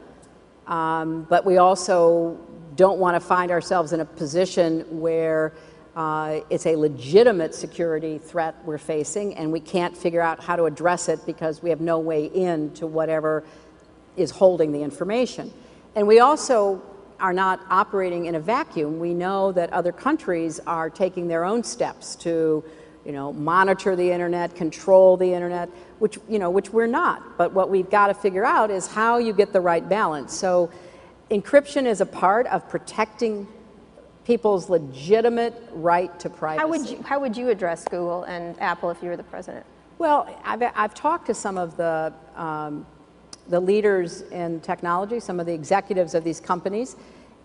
Um, 0.66 1.26
but 1.30 1.46
we 1.46 1.56
also 1.56 2.38
don't 2.82 2.98
want 2.98 3.14
to 3.14 3.20
find 3.20 3.52
ourselves 3.52 3.92
in 3.92 4.00
a 4.00 4.04
position 4.04 4.80
where 4.98 5.52
uh, 5.94 6.40
it's 6.50 6.66
a 6.66 6.74
legitimate 6.74 7.54
security 7.54 8.18
threat 8.18 8.56
we're 8.64 8.76
facing 8.76 9.36
and 9.36 9.52
we 9.52 9.60
can't 9.60 9.96
figure 9.96 10.20
out 10.20 10.42
how 10.42 10.56
to 10.56 10.64
address 10.64 11.08
it 11.08 11.24
because 11.24 11.62
we 11.62 11.70
have 11.70 11.80
no 11.80 12.00
way 12.00 12.24
in 12.24 12.72
to 12.74 12.88
whatever 12.88 13.44
is 14.16 14.32
holding 14.32 14.72
the 14.72 14.82
information. 14.82 15.52
And 15.94 16.08
we 16.08 16.18
also 16.18 16.82
are 17.20 17.32
not 17.32 17.60
operating 17.70 18.26
in 18.26 18.34
a 18.34 18.40
vacuum. 18.40 18.98
We 18.98 19.14
know 19.14 19.52
that 19.52 19.72
other 19.72 19.92
countries 19.92 20.58
are 20.66 20.90
taking 20.90 21.28
their 21.28 21.44
own 21.44 21.62
steps 21.62 22.16
to, 22.16 22.64
you 23.06 23.12
know, 23.12 23.32
monitor 23.32 23.94
the 23.94 24.10
internet, 24.10 24.56
control 24.56 25.16
the 25.16 25.32
internet, 25.32 25.68
which, 26.00 26.18
you 26.28 26.40
know, 26.40 26.50
which 26.50 26.70
we're 26.70 26.88
not. 26.88 27.38
But 27.38 27.52
what 27.52 27.70
we've 27.70 27.90
got 27.90 28.08
to 28.08 28.14
figure 28.14 28.44
out 28.44 28.72
is 28.72 28.88
how 28.88 29.18
you 29.18 29.32
get 29.32 29.52
the 29.52 29.60
right 29.60 29.88
balance. 29.88 30.36
So 30.36 30.68
encryption 31.32 31.86
is 31.86 32.00
a 32.00 32.06
part 32.06 32.46
of 32.48 32.68
protecting 32.68 33.48
people's 34.24 34.68
legitimate 34.68 35.54
right 35.72 36.18
to 36.20 36.30
privacy. 36.30 36.60
How 36.60 36.68
would 36.68 36.88
you, 36.88 37.02
how 37.02 37.20
would 37.20 37.36
you 37.36 37.48
address 37.48 37.84
Google 37.84 38.24
and 38.24 38.60
Apple 38.60 38.90
if 38.90 39.02
you 39.02 39.08
were 39.08 39.16
the 39.16 39.22
president? 39.24 39.66
Well, 39.98 40.28
I've, 40.44 40.62
I've 40.74 40.94
talked 40.94 41.26
to 41.26 41.34
some 41.34 41.58
of 41.58 41.76
the, 41.76 42.12
um, 42.36 42.86
the 43.48 43.58
leaders 43.58 44.22
in 44.22 44.60
technology, 44.60 45.18
some 45.20 45.40
of 45.40 45.46
the 45.46 45.54
executives 45.54 46.14
of 46.14 46.22
these 46.22 46.40
companies, 46.40 46.96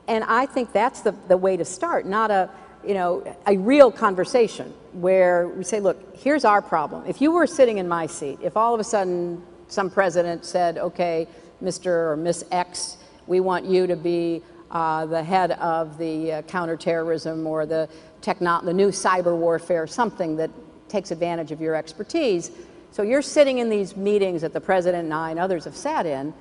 and 0.07 0.23
I 0.23 0.45
think 0.45 0.71
that's 0.71 1.01
the, 1.01 1.13
the 1.27 1.37
way 1.37 1.57
to 1.57 1.65
start, 1.65 2.05
not 2.05 2.31
a, 2.31 2.49
you 2.85 2.93
know, 2.93 3.35
a 3.45 3.57
real 3.57 3.91
conversation 3.91 4.73
where 4.93 5.47
we 5.47 5.63
say, 5.63 5.79
look, 5.79 6.15
here's 6.15 6.45
our 6.45 6.61
problem. 6.61 7.03
If 7.07 7.21
you 7.21 7.31
were 7.31 7.47
sitting 7.47 7.77
in 7.77 7.87
my 7.87 8.05
seat, 8.05 8.39
if 8.41 8.55
all 8.55 8.73
of 8.73 8.79
a 8.79 8.83
sudden 8.83 9.43
some 9.67 9.89
president 9.89 10.45
said, 10.45 10.77
okay, 10.77 11.27
Mr. 11.61 12.11
or 12.11 12.17
Miss 12.17 12.43
X, 12.51 12.97
we 13.27 13.39
want 13.39 13.65
you 13.65 13.87
to 13.87 13.95
be 13.95 14.41
uh, 14.71 15.05
the 15.05 15.23
head 15.23 15.51
of 15.51 15.97
the 15.97 16.31
uh, 16.31 16.41
counterterrorism 16.43 17.45
or 17.47 17.65
the, 17.65 17.87
techno- 18.21 18.61
the 18.61 18.73
new 18.73 18.89
cyber 18.89 19.35
warfare, 19.35 19.87
something 19.87 20.35
that 20.37 20.49
takes 20.89 21.11
advantage 21.11 21.51
of 21.51 21.61
your 21.61 21.75
expertise. 21.75 22.51
So 22.91 23.03
you're 23.03 23.21
sitting 23.21 23.59
in 23.59 23.69
these 23.69 23.95
meetings 23.95 24.41
that 24.41 24.53
the 24.53 24.61
president 24.61 25.05
and 25.05 25.13
I 25.13 25.31
and 25.31 25.39
others 25.39 25.65
have 25.65 25.75
sat 25.75 26.05
in, 26.05 26.33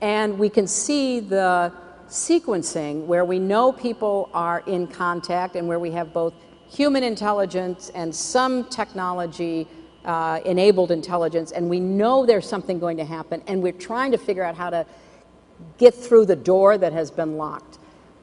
and 0.00 0.38
we 0.38 0.48
can 0.50 0.66
see 0.66 1.20
the 1.20 1.72
sequencing 2.08 3.06
where 3.06 3.24
we 3.24 3.38
know 3.38 3.72
people 3.72 4.28
are 4.34 4.62
in 4.66 4.86
contact 4.86 5.56
and 5.56 5.66
where 5.66 5.78
we 5.78 5.90
have 5.92 6.12
both 6.12 6.34
human 6.68 7.02
intelligence 7.02 7.90
and 7.94 8.14
some 8.14 8.68
technology 8.68 9.66
uh, 10.04 10.40
enabled 10.44 10.90
intelligence, 10.90 11.52
and 11.52 11.70
we 11.70 11.80
know 11.80 12.26
there's 12.26 12.48
something 12.48 12.78
going 12.78 12.96
to 12.98 13.04
happen, 13.04 13.42
and 13.46 13.62
we're 13.62 13.72
trying 13.72 14.12
to 14.12 14.18
figure 14.18 14.44
out 14.44 14.54
how 14.54 14.68
to 14.68 14.84
get 15.78 15.94
through 15.94 16.26
the 16.26 16.36
door 16.36 16.78
that 16.78 16.92
has 16.92 17.10
been 17.10 17.36
locked. 17.36 17.78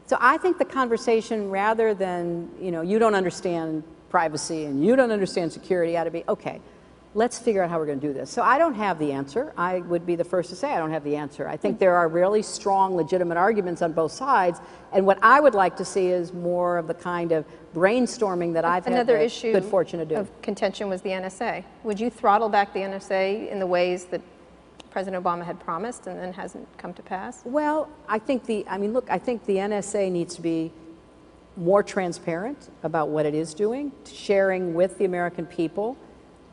So 0.07 0.17
I 0.19 0.37
think 0.37 0.57
the 0.57 0.65
conversation, 0.65 1.49
rather 1.49 1.93
than, 1.93 2.49
you 2.59 2.71
know, 2.71 2.81
you 2.81 2.99
don't 2.99 3.15
understand 3.15 3.83
privacy 4.09 4.65
and 4.65 4.83
you 4.83 4.95
don't 4.95 5.11
understand 5.11 5.53
security, 5.53 5.95
ought 5.95 6.03
to 6.03 6.11
be, 6.11 6.23
okay, 6.27 6.59
let's 7.13 7.37
figure 7.37 7.61
out 7.63 7.69
how 7.69 7.77
we're 7.77 7.85
going 7.85 7.99
to 7.99 8.07
do 8.07 8.13
this. 8.13 8.29
So 8.29 8.41
I 8.41 8.57
don't 8.57 8.73
have 8.75 8.97
the 8.99 9.11
answer. 9.11 9.53
I 9.57 9.79
would 9.79 10.05
be 10.05 10.15
the 10.15 10.23
first 10.23 10.49
to 10.49 10.55
say 10.55 10.73
I 10.73 10.79
don't 10.79 10.91
have 10.91 11.03
the 11.03 11.15
answer. 11.15 11.47
I 11.47 11.57
think 11.57 11.75
mm. 11.75 11.79
there 11.79 11.95
are 11.95 12.07
really 12.07 12.41
strong, 12.41 12.95
legitimate 12.95 13.37
arguments 13.37 13.81
on 13.81 13.91
both 13.91 14.11
sides. 14.11 14.59
And 14.93 15.05
what 15.05 15.17
I 15.21 15.39
would 15.39 15.55
like 15.55 15.75
to 15.77 15.85
see 15.85 16.07
is 16.07 16.33
more 16.33 16.77
of 16.77 16.87
the 16.87 16.93
kind 16.93 17.31
of 17.31 17.45
brainstorming 17.73 18.53
that 18.53 18.65
I've 18.65 18.87
Another 18.87 19.17
had 19.17 19.21
the 19.21 19.25
issue 19.25 19.53
good 19.53 19.65
fortune 19.65 19.99
to 19.99 20.05
do. 20.05 20.15
of 20.15 20.41
contention 20.41 20.89
was 20.89 21.01
the 21.01 21.09
NSA. 21.09 21.63
Would 21.83 21.99
you 21.99 22.09
throttle 22.09 22.49
back 22.49 22.73
the 22.73 22.79
NSA 22.79 23.49
in 23.49 23.59
the 23.59 23.67
ways 23.67 24.05
that 24.05 24.21
President 24.91 25.23
Obama 25.23 25.43
had 25.45 25.59
promised 25.59 26.05
and 26.07 26.19
then 26.19 26.33
hasn't 26.33 26.67
come 26.77 26.93
to 26.93 27.01
pass? 27.01 27.41
Well, 27.45 27.89
I 28.07 28.19
think 28.19 28.45
the, 28.45 28.65
I 28.67 28.77
mean, 28.77 28.93
look, 28.93 29.09
I 29.09 29.17
think 29.17 29.45
the 29.45 29.55
NSA 29.55 30.11
needs 30.11 30.35
to 30.35 30.41
be 30.41 30.71
more 31.57 31.81
transparent 31.81 32.69
about 32.83 33.09
what 33.09 33.25
it 33.25 33.33
is 33.33 33.53
doing, 33.53 33.91
sharing 34.05 34.73
with 34.73 34.97
the 34.97 35.05
American 35.05 35.45
people, 35.45 35.97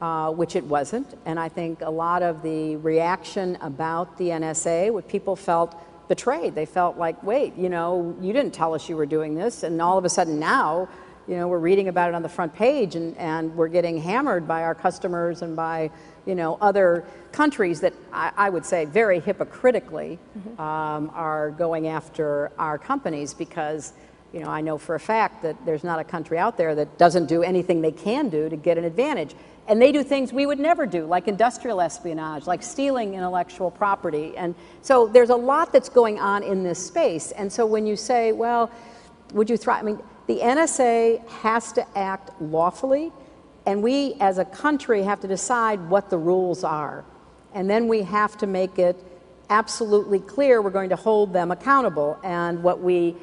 uh, 0.00 0.30
which 0.30 0.56
it 0.56 0.64
wasn't. 0.64 1.18
And 1.24 1.38
I 1.38 1.48
think 1.48 1.82
a 1.82 1.90
lot 1.90 2.22
of 2.22 2.42
the 2.42 2.76
reaction 2.76 3.58
about 3.60 4.16
the 4.18 4.28
NSA, 4.28 4.92
what 4.92 5.08
people 5.08 5.36
felt 5.36 5.74
betrayed. 6.08 6.54
They 6.54 6.66
felt 6.66 6.96
like, 6.96 7.22
wait, 7.22 7.56
you 7.56 7.68
know, 7.68 8.16
you 8.20 8.32
didn't 8.32 8.54
tell 8.54 8.74
us 8.74 8.88
you 8.88 8.96
were 8.96 9.06
doing 9.06 9.34
this. 9.34 9.62
And 9.62 9.80
all 9.82 9.98
of 9.98 10.04
a 10.04 10.08
sudden 10.08 10.38
now, 10.38 10.88
you 11.26 11.36
know, 11.36 11.46
we're 11.46 11.58
reading 11.58 11.88
about 11.88 12.08
it 12.08 12.14
on 12.14 12.22
the 12.22 12.28
front 12.28 12.54
page 12.54 12.96
and, 12.96 13.16
and 13.18 13.54
we're 13.54 13.68
getting 13.68 13.98
hammered 13.98 14.48
by 14.48 14.62
our 14.62 14.74
customers 14.74 15.42
and 15.42 15.54
by, 15.54 15.90
you 16.26 16.34
know, 16.34 16.58
other 16.60 17.04
countries 17.32 17.80
that 17.80 17.94
I, 18.12 18.32
I 18.36 18.50
would 18.50 18.64
say 18.64 18.84
very 18.84 19.20
hypocritically 19.20 20.18
um, 20.58 21.10
are 21.14 21.50
going 21.50 21.88
after 21.88 22.50
our 22.58 22.78
companies 22.78 23.34
because, 23.34 23.92
you 24.32 24.40
know, 24.40 24.48
I 24.48 24.60
know 24.60 24.78
for 24.78 24.94
a 24.94 25.00
fact 25.00 25.42
that 25.42 25.56
there's 25.64 25.84
not 25.84 25.98
a 25.98 26.04
country 26.04 26.38
out 26.38 26.56
there 26.56 26.74
that 26.74 26.98
doesn't 26.98 27.26
do 27.26 27.42
anything 27.42 27.80
they 27.80 27.92
can 27.92 28.28
do 28.28 28.48
to 28.48 28.56
get 28.56 28.78
an 28.78 28.84
advantage. 28.84 29.34
And 29.68 29.82
they 29.82 29.92
do 29.92 30.02
things 30.02 30.32
we 30.32 30.46
would 30.46 30.58
never 30.58 30.86
do, 30.86 31.04
like 31.04 31.28
industrial 31.28 31.82
espionage, 31.82 32.46
like 32.46 32.62
stealing 32.62 33.14
intellectual 33.14 33.70
property. 33.70 34.34
And 34.36 34.54
so 34.80 35.06
there's 35.06 35.28
a 35.28 35.36
lot 35.36 35.72
that's 35.72 35.90
going 35.90 36.18
on 36.18 36.42
in 36.42 36.62
this 36.62 36.84
space. 36.84 37.32
And 37.32 37.52
so 37.52 37.66
when 37.66 37.86
you 37.86 37.94
say, 37.94 38.32
well, 38.32 38.70
would 39.34 39.50
you 39.50 39.58
thrive? 39.58 39.82
I 39.82 39.86
mean, 39.86 40.00
the 40.26 40.38
NSA 40.38 41.26
has 41.28 41.72
to 41.72 41.86
act 41.98 42.30
lawfully, 42.40 43.12
and 43.68 43.82
we 43.82 44.14
as 44.18 44.38
a 44.38 44.46
country 44.46 45.02
have 45.02 45.20
to 45.20 45.28
decide 45.28 45.90
what 45.90 46.08
the 46.08 46.16
rules 46.16 46.64
are. 46.64 47.04
And 47.52 47.68
then 47.68 47.86
we 47.86 48.00
have 48.00 48.38
to 48.38 48.46
make 48.46 48.78
it 48.78 48.96
absolutely 49.50 50.20
clear 50.20 50.62
we're 50.62 50.70
going 50.70 50.88
to 50.88 50.96
hold 50.96 51.34
them 51.34 51.50
accountable. 51.50 52.18
And 52.24 52.62
what 52.62 52.80
we 52.80 53.14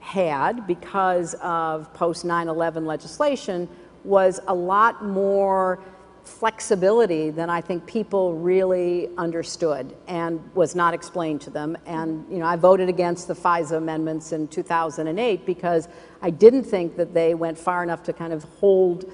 had 0.00 0.66
because 0.66 1.32
of 1.40 1.90
post 1.94 2.22
9 2.22 2.48
11 2.48 2.84
legislation 2.84 3.66
was 4.04 4.40
a 4.46 4.54
lot 4.54 5.02
more 5.02 5.82
flexibility 6.22 7.30
than 7.30 7.48
I 7.48 7.62
think 7.62 7.86
people 7.86 8.34
really 8.34 9.08
understood 9.16 9.96
and 10.06 10.38
was 10.54 10.74
not 10.74 10.92
explained 10.92 11.40
to 11.42 11.50
them. 11.50 11.78
And, 11.86 12.30
you 12.30 12.40
know, 12.40 12.44
I 12.44 12.56
voted 12.56 12.90
against 12.90 13.26
the 13.26 13.34
FISA 13.34 13.78
amendments 13.78 14.32
in 14.32 14.48
2008 14.48 15.46
because 15.46 15.88
I 16.20 16.28
didn't 16.28 16.64
think 16.64 16.96
that 16.98 17.14
they 17.14 17.34
went 17.34 17.56
far 17.56 17.82
enough 17.82 18.02
to 18.02 18.12
kind 18.12 18.34
of 18.34 18.44
hold 18.44 19.10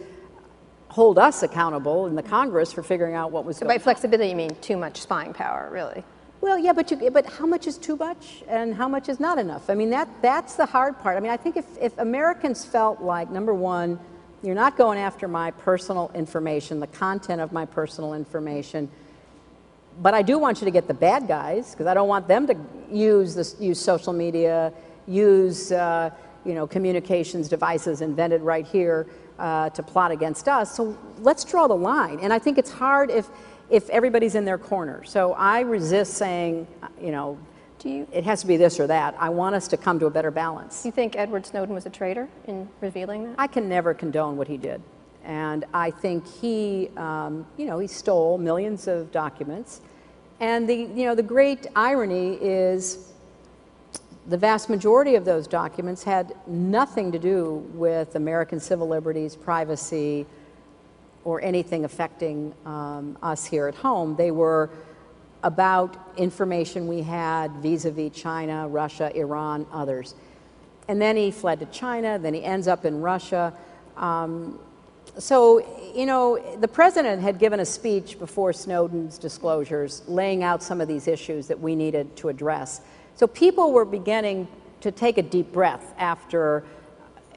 hold 0.97 1.19
us 1.19 1.43
accountable 1.43 2.07
in 2.07 2.15
the 2.15 2.23
Congress 2.23 2.73
for 2.73 2.83
figuring 2.83 3.15
out 3.15 3.31
what 3.31 3.45
was 3.45 3.59
So 3.59 3.67
by 3.67 3.77
flexibility, 3.77 4.31
you 4.31 4.35
mean 4.35 4.57
too 4.63 4.79
much 4.79 4.99
spying 5.03 5.35
power, 5.35 5.69
really? 5.71 6.03
Well, 6.41 6.59
yeah, 6.59 6.73
but 6.73 6.91
you, 6.91 7.11
but 7.11 7.27
how 7.27 7.45
much 7.45 7.67
is 7.67 7.77
too 7.77 7.97
much 7.97 8.43
and 8.49 8.75
how 8.75 8.89
much 8.89 9.11
is 9.11 9.21
not 9.21 9.39
enough? 9.39 9.69
I 9.69 9.75
mean, 9.75 9.91
that 9.91 10.09
that's 10.23 10.57
the 10.57 10.65
hard 10.65 10.99
part. 11.01 11.19
I 11.19 11.21
mean, 11.21 11.31
I 11.31 11.37
think 11.37 11.59
if, 11.59 11.67
if 11.79 11.99
Americans 11.99 12.65
felt 12.65 13.03
like 13.03 13.31
number 13.31 13.53
one, 13.53 14.01
you're 14.43 14.55
not 14.55 14.79
going 14.79 14.99
after 14.99 15.29
my 15.29 15.51
personal 15.51 16.11
information, 16.15 16.81
the 16.81 16.87
content 16.87 17.43
of 17.43 17.53
my 17.53 17.67
personal 17.67 18.15
information, 18.15 18.91
but 20.01 20.15
I 20.15 20.23
do 20.23 20.39
want 20.39 20.63
you 20.63 20.65
to 20.65 20.71
get 20.71 20.89
the 20.89 20.95
bad 20.95 21.29
guys 21.29 21.73
because 21.73 21.87
I 21.87 21.93
don't 21.93 22.09
want 22.09 22.27
them 22.27 22.47
to 22.47 22.57
use 22.91 23.35
this, 23.35 23.55
use 23.61 23.79
social 23.79 24.15
media, 24.15 24.73
use 25.07 25.73
uh, 25.73 26.09
you 26.47 26.55
know 26.55 26.67
communications 26.67 27.51
devices 27.51 28.01
invented 28.01 28.41
right 28.41 28.67
here 28.67 29.07
uh, 29.39 29.71
to 29.71 29.83
plot 29.83 30.11
against 30.11 30.49
us. 30.49 30.75
So 30.75 30.97
let's 31.19 31.45
draw 31.45 31.67
the 31.67 31.77
line. 31.77 32.21
And 32.21 32.33
I 32.33 32.39
think 32.39 32.59
it's 32.59 32.71
hard 32.71 33.11
if 33.11 33.29
if 33.69 33.91
everybody's 33.91 34.37
in 34.37 34.45
their 34.45 34.59
corner. 34.59 35.03
So 35.05 35.33
I 35.33 35.61
resist 35.61 36.15
saying, 36.15 36.69
you 37.01 37.11
know, 37.11 37.37
Do 37.81 37.89
you, 37.89 38.07
It 38.13 38.25
has 38.25 38.41
to 38.43 38.47
be 38.47 38.57
this 38.57 38.79
or 38.81 38.87
that. 38.87 39.15
I 39.19 39.29
want 39.29 39.55
us 39.55 39.69
to 39.69 39.77
come 39.77 39.99
to 39.99 40.07
a 40.07 40.11
better 40.11 40.31
balance. 40.31 40.83
do 40.83 40.89
you 40.89 40.93
think 40.93 41.17
Edward 41.17 41.45
Snowden 41.45 41.75
was 41.75 41.85
a 41.85 41.91
traitor 41.91 42.29
in 42.47 42.69
revealing 42.81 43.25
that? 43.25 43.35
I 43.39 43.49
can 43.49 43.69
never 43.69 43.93
condone 43.93 44.37
what 44.37 44.49
he 44.49 44.57
did. 44.57 44.81
And 45.25 45.65
I 45.75 45.91
think 45.91 46.27
he, 46.27 46.91
um, 46.97 47.45
you 47.57 47.67
know, 47.67 47.79
he 47.81 47.89
stole 47.89 48.39
millions 48.39 48.87
of 48.87 49.11
documents. 49.11 49.81
And 50.39 50.69
the, 50.69 50.77
you 50.77 51.05
know, 51.07 51.15
the 51.15 51.23
great 51.25 51.67
irony 51.75 52.39
is 52.41 53.13
the 54.29 54.37
vast 54.37 54.69
majority 54.69 55.15
of 55.15 55.25
those 55.25 55.47
documents 55.47 56.03
had 56.03 56.35
nothing 56.47 57.13
to 57.13 57.19
do 57.19 57.65
with 57.75 58.17
American 58.17 58.59
civil 58.59 58.89
liberties, 58.89 59.37
privacy, 59.37 60.27
or 61.25 61.41
anything 61.43 61.85
affecting 61.85 62.55
um, 62.65 63.17
us 63.23 63.45
here 63.45 63.69
at 63.69 63.75
home. 63.75 64.17
They 64.17 64.31
were 64.31 64.71
about 65.43 65.97
information 66.17 66.89
we 66.89 67.03
had 67.03 67.53
vis-a-vis 67.57 68.13
China, 68.13 68.67
Russia, 68.67 69.17
Iran, 69.17 69.67
others. 69.73 70.15
And 70.89 71.01
then 71.01 71.17
he 71.17 71.31
fled 71.31 71.61
to 71.61 71.67
China, 71.67 72.19
then 72.19 72.35
he 72.35 72.43
ends 72.43 72.69
up 72.69 72.85
in 72.85 73.01
Russia. 73.01 73.53
Um, 73.97 74.59
so, 75.19 75.65
you 75.95 76.05
know, 76.05 76.57
the 76.59 76.69
president 76.69 77.23
had 77.23 77.39
given 77.39 77.61
a 77.61 77.65
speech 77.65 78.19
before 78.19 78.53
Snowden's 78.53 79.19
disclosures 79.19 80.03
laying 80.09 80.43
out 80.43 80.63
some 80.63 80.81
of 80.81 80.89
these 80.89 81.09
issues 81.09 81.47
that 81.47 81.59
we 81.59 81.75
needed 81.75 82.17
to 82.17 82.29
address. 82.29 82.81
So 83.17 83.27
people 83.27 83.73
were 83.73 83.87
beginning 83.87 84.47
to 84.83 84.91
take 84.91 85.17
a 85.17 85.23
deep 85.23 85.51
breath 85.51 85.95
after, 85.97 86.65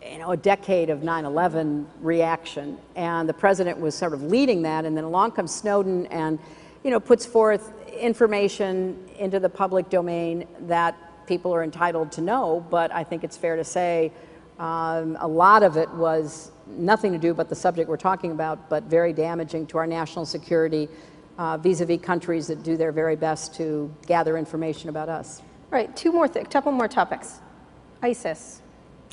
you 0.06 0.18
know, 0.18 0.32
a 0.32 0.38
decade 0.38 0.90
of 0.90 1.04
9/11 1.04 1.88
reaction, 2.02 2.78
and 2.98 3.30
the 3.30 3.34
president 3.34 3.80
was 3.80 3.96
sort 3.96 4.14
of 4.14 4.22
leading 4.24 4.64
that. 4.64 4.84
And 4.84 4.98
then 4.98 5.06
along 5.06 5.32
comes 5.32 5.56
Snowden, 5.56 6.06
and 6.08 6.38
you 6.84 6.92
know, 6.92 7.00
puts 7.00 7.26
forth 7.26 7.72
information 7.94 8.98
into 9.18 9.40
the 9.40 9.48
public 9.48 9.90
domain 9.90 10.46
that 10.68 10.98
people 11.28 11.56
are 11.56 11.64
entitled 11.64 12.12
to 12.12 12.22
know. 12.22 12.66
But 12.70 12.94
I 12.94 13.06
think 13.06 13.24
it's 13.24 13.38
fair 13.38 13.56
to 13.56 13.64
say 13.64 14.12
um, 14.60 15.18
a 15.22 15.28
lot 15.28 15.64
of 15.64 15.78
it 15.78 15.90
was 15.92 16.52
nothing 16.68 17.14
to 17.14 17.18
do 17.18 17.34
but 17.34 17.48
the 17.48 17.56
subject 17.56 17.90
we're 17.90 17.96
talking 17.96 18.32
about, 18.32 18.70
but 18.70 18.84
very 18.84 19.14
damaging 19.14 19.66
to 19.68 19.78
our 19.78 19.88
national 19.88 20.26
security 20.26 20.90
uh, 21.38 21.56
vis-a-vis 21.58 22.02
countries 22.02 22.48
that 22.48 22.64
do 22.64 22.76
their 22.76 22.92
very 22.92 23.16
best 23.16 23.56
to 23.56 23.90
gather 24.06 24.38
information 24.38 24.90
about 24.90 25.08
us. 25.08 25.42
All 25.72 25.78
right, 25.78 25.96
two 25.96 26.12
more, 26.12 26.28
th- 26.28 26.50
couple 26.50 26.72
more 26.72 26.88
topics. 26.88 27.42
ISIS, 28.02 28.62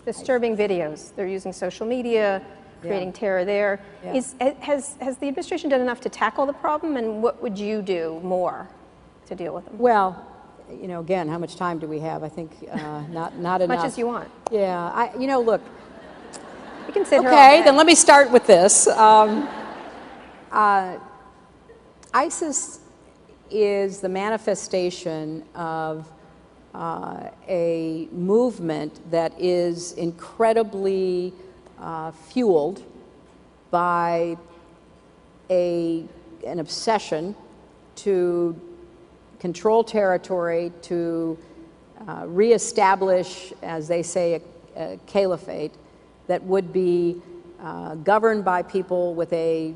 disturbing 0.07 0.57
videos. 0.57 1.14
They're 1.14 1.27
using 1.27 1.53
social 1.53 1.87
media, 1.87 2.42
creating 2.81 3.12
terror 3.12 3.45
there. 3.45 3.79
Yeah. 4.03 4.14
Is, 4.14 4.35
has, 4.61 4.97
has 5.01 5.19
the 5.19 5.29
administration 5.29 5.69
done 5.69 5.83
enough 5.83 6.01
to 6.03 6.09
tackle 6.09 6.47
the 6.47 6.55
problem, 6.55 6.97
and 6.97 7.23
what 7.23 7.42
would 7.42 7.59
you 7.59 7.83
do 7.83 8.21
more 8.23 8.66
to 9.27 9.35
deal 9.35 9.55
with 9.55 9.66
them? 9.66 9.77
Well, 9.77 10.25
you 10.71 10.88
know, 10.88 11.01
again, 11.01 11.29
how 11.29 11.37
much 11.37 11.57
time 11.57 11.79
do 11.79 11.87
we 11.87 12.01
have? 12.01 12.23
I 12.23 12.29
think 12.31 12.53
uh, 12.71 13.03
not 13.11 13.37
not 13.37 13.61
enough. 13.61 13.79
Much 13.79 13.87
as 13.87 13.99
you 13.99 14.07
want. 14.07 14.31
Yeah, 14.51 14.90
I, 14.95 15.14
you 15.19 15.27
know, 15.27 15.40
look. 15.40 15.61
You 16.87 16.92
can 16.92 17.05
sit 17.05 17.21
here 17.21 17.29
Okay, 17.29 17.62
then 17.64 17.77
let 17.77 17.87
me 17.87 17.95
start 17.95 18.31
with 18.31 18.47
this. 18.47 18.87
Um, 18.87 19.49
uh, 20.53 20.99
ISIS 22.14 22.81
is 23.51 24.01
the 24.01 24.09
manifestation 24.09 25.45
of 25.55 26.11
uh, 26.76 27.30
a 27.48 28.06
movement 28.12 29.00
that 29.10 29.32
is 29.40 29.92
incredibly 29.92 31.32
uh, 31.80 32.10
fueled 32.10 32.82
by 33.70 34.36
a, 35.48 36.04
an 36.46 36.58
obsession 36.58 37.34
to 37.94 38.58
control 39.38 39.82
territory, 39.82 40.70
to 40.82 41.38
uh, 42.06 42.24
reestablish, 42.26 43.54
as 43.62 43.88
they 43.88 44.02
say, 44.02 44.34
a, 44.76 44.82
a 44.82 44.98
caliphate 45.06 45.72
that 46.26 46.42
would 46.42 46.72
be 46.72 47.20
uh, 47.60 47.94
governed 47.96 48.44
by 48.44 48.62
people 48.62 49.14
with 49.14 49.32
a 49.32 49.72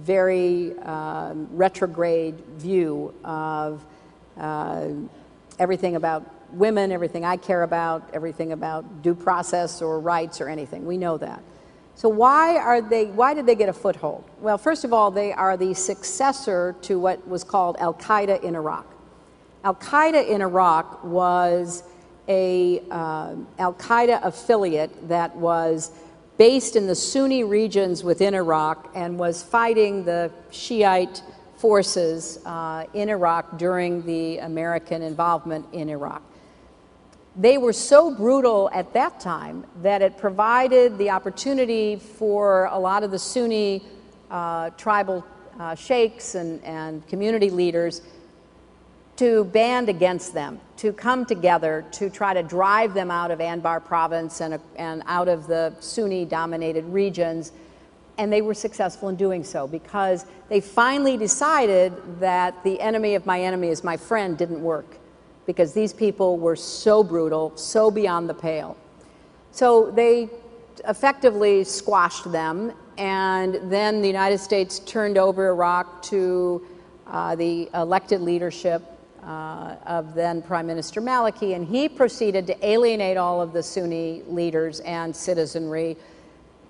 very 0.00 0.78
um, 0.80 1.48
retrograde 1.52 2.34
view 2.56 3.14
of 3.24 3.84
uh, 4.36 4.88
everything 5.58 5.96
about 5.96 6.24
women, 6.52 6.92
everything 6.92 7.24
I 7.24 7.36
care 7.36 7.62
about, 7.62 8.08
everything 8.12 8.52
about 8.52 9.02
due 9.02 9.14
process 9.14 9.82
or 9.82 10.00
rights 10.00 10.40
or 10.40 10.48
anything. 10.48 10.86
We 10.86 10.96
know 10.96 11.18
that. 11.18 11.42
So 11.94 12.08
why 12.08 12.56
are 12.56 12.80
they? 12.80 13.06
Why 13.06 13.34
did 13.34 13.46
they 13.46 13.56
get 13.56 13.68
a 13.68 13.72
foothold? 13.72 14.24
Well, 14.40 14.56
first 14.56 14.84
of 14.84 14.92
all, 14.92 15.10
they 15.10 15.32
are 15.32 15.56
the 15.56 15.74
successor 15.74 16.76
to 16.82 16.98
what 16.98 17.26
was 17.26 17.42
called 17.42 17.76
Al 17.80 17.94
Qaeda 17.94 18.42
in 18.42 18.54
Iraq. 18.54 18.86
Al 19.64 19.74
Qaeda 19.74 20.28
in 20.28 20.40
Iraq 20.40 21.02
was 21.02 21.82
a 22.28 22.82
uh, 22.90 23.34
Al 23.58 23.74
Qaeda 23.74 24.24
affiliate 24.24 25.08
that 25.08 25.34
was 25.34 25.90
based 26.36 26.76
in 26.76 26.86
the 26.86 26.94
Sunni 26.94 27.42
regions 27.42 28.04
within 28.04 28.32
Iraq 28.32 28.88
and 28.94 29.18
was 29.18 29.42
fighting 29.42 30.04
the 30.04 30.30
Shiite 30.52 31.20
forces 31.58 32.38
uh, 32.46 32.84
in 32.94 33.08
Iraq 33.08 33.58
during 33.58 34.04
the 34.06 34.38
American 34.38 35.02
involvement 35.02 35.66
in 35.72 35.88
Iraq 35.88 36.22
they 37.38 37.56
were 37.56 37.72
so 37.72 38.12
brutal 38.12 38.68
at 38.74 38.92
that 38.94 39.20
time 39.20 39.64
that 39.82 40.02
it 40.02 40.18
provided 40.18 40.98
the 40.98 41.08
opportunity 41.08 41.94
for 41.94 42.64
a 42.72 42.78
lot 42.78 43.04
of 43.04 43.12
the 43.12 43.18
Sunni 43.18 43.80
uh, 44.28 44.70
tribal 44.70 45.24
uh, 45.58 45.74
sheikhs 45.76 46.34
and, 46.34 46.62
and 46.64 47.06
community 47.06 47.48
leaders 47.48 48.02
to 49.16 49.44
band 49.44 49.88
against 49.88 50.34
them, 50.34 50.60
to 50.76 50.92
come 50.92 51.24
together 51.24 51.84
to 51.92 52.10
try 52.10 52.34
to 52.34 52.42
drive 52.42 52.92
them 52.92 53.10
out 53.10 53.30
of 53.30 53.38
Anbar 53.38 53.84
province 53.84 54.40
and, 54.40 54.60
and 54.76 55.02
out 55.06 55.28
of 55.28 55.46
the 55.46 55.74
Sunni 55.78 56.24
dominated 56.24 56.84
regions. 56.86 57.52
And 58.18 58.32
they 58.32 58.42
were 58.42 58.54
successful 58.54 59.08
in 59.08 59.16
doing 59.16 59.44
so 59.44 59.66
because 59.66 60.26
they 60.48 60.60
finally 60.60 61.16
decided 61.16 61.92
that 62.20 62.62
the 62.64 62.80
enemy 62.80 63.14
of 63.14 63.24
my 63.24 63.40
enemy 63.40 63.68
is 63.68 63.82
my 63.84 63.96
friend 63.96 64.36
didn't 64.36 64.60
work 64.60 64.98
because 65.46 65.72
these 65.72 65.94
people 65.94 66.36
were 66.36 66.56
so 66.56 67.02
brutal, 67.02 67.56
so 67.56 67.90
beyond 67.90 68.28
the 68.28 68.34
pale. 68.34 68.76
So 69.50 69.90
they 69.90 70.28
effectively 70.86 71.64
squashed 71.64 72.30
them, 72.30 72.72
and 72.98 73.58
then 73.70 74.02
the 74.02 74.06
United 74.06 74.38
States 74.38 74.80
turned 74.80 75.16
over 75.16 75.48
Iraq 75.48 76.02
to 76.02 76.66
uh, 77.06 77.34
the 77.34 77.70
elected 77.72 78.20
leadership 78.20 78.82
uh, 79.24 79.76
of 79.86 80.14
then 80.14 80.42
Prime 80.42 80.66
Minister 80.66 81.00
Maliki, 81.00 81.54
and 81.54 81.66
he 81.66 81.88
proceeded 81.88 82.46
to 82.46 82.66
alienate 82.66 83.16
all 83.16 83.40
of 83.40 83.52
the 83.52 83.62
Sunni 83.62 84.22
leaders 84.26 84.80
and 84.80 85.14
citizenry, 85.14 85.96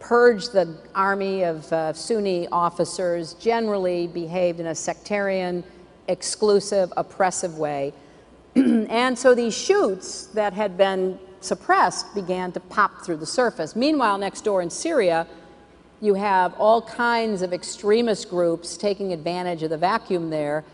purge 0.01 0.51
the 0.51 0.77
army 0.95 1.43
of 1.43 1.71
uh, 1.73 1.93
Sunni 1.93 2.49
officers, 2.49 3.35
generally 3.35 4.07
behaved 4.07 4.61
in 4.61 4.67
a 4.67 4.75
sectarian, 4.75 5.65
exclusive, 6.09 6.93
oppressive 6.97 7.59
way. 7.59 7.93
and 8.57 9.19
so 9.19 9.35
these 9.35 9.57
shoots 9.57 10.27
that 10.27 10.53
had 10.53 10.77
been 10.77 11.19
suppressed 11.41 12.15
began 12.15 12.53
to 12.53 12.61
pop 12.61 13.05
through 13.05 13.17
the 13.17 13.27
surface. 13.27 13.77
Meanwhile, 13.77 14.19
next 14.19 14.43
door 14.43 14.63
in 14.63 14.71
Syria, 14.71 15.27
you 16.01 16.15
have 16.15 16.55
all 16.55 16.83
kinds 16.83 17.43
of 17.43 17.53
extremist 17.53 18.31
groups 18.31 18.77
taking 18.77 19.13
advantage 19.13 19.63
of 19.63 19.71
the 19.71 19.79
vacuum 19.79 20.31
there, 20.31 20.65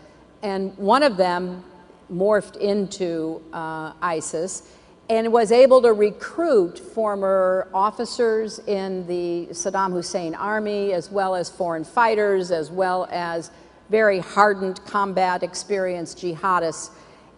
and 0.43 0.75
one 0.77 1.03
of 1.03 1.17
them 1.17 1.63
morphed 2.11 2.57
into 2.57 3.41
uh, 3.51 3.93
ISIS 4.01 4.63
and 5.09 5.31
was 5.31 5.51
able 5.51 5.81
to 5.81 5.93
recruit 5.93 6.79
former 6.79 7.67
officers 7.73 8.59
in 8.67 9.05
the 9.07 9.47
Saddam 9.51 9.91
Hussein 9.91 10.33
army, 10.33 10.93
as 10.93 11.11
well 11.11 11.35
as 11.35 11.49
foreign 11.49 11.83
fighters, 11.83 12.51
as 12.51 12.71
well 12.71 13.07
as 13.11 13.51
very 13.89 14.19
hardened 14.19 14.83
combat 14.85 15.43
experienced 15.43 16.17
jihadists 16.17 16.89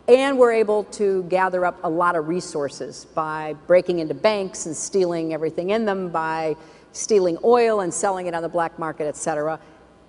and 0.08 0.38
we're 0.38 0.54
able 0.54 0.86
to 0.86 1.24
gather 1.24 1.66
up 1.66 1.78
a 1.84 1.90
lot 1.90 2.16
of 2.16 2.30
resources 2.30 3.06
by 3.14 3.54
breaking 3.68 4.00
into 4.00 4.14
banks 4.14 4.66
and 4.66 4.76
stealing 4.76 5.34
everything 5.34 5.72
in 5.72 5.84
them, 5.84 6.10
by 6.10 6.56
stealing 6.94 7.38
oil 7.44 7.82
and 7.82 7.94
selling 7.94 8.26
it 8.28 8.34
on 8.34 8.42
the 8.42 8.50
black 8.50 8.80
market, 8.80 9.06
et 9.06 9.18
cetera. 9.18 9.60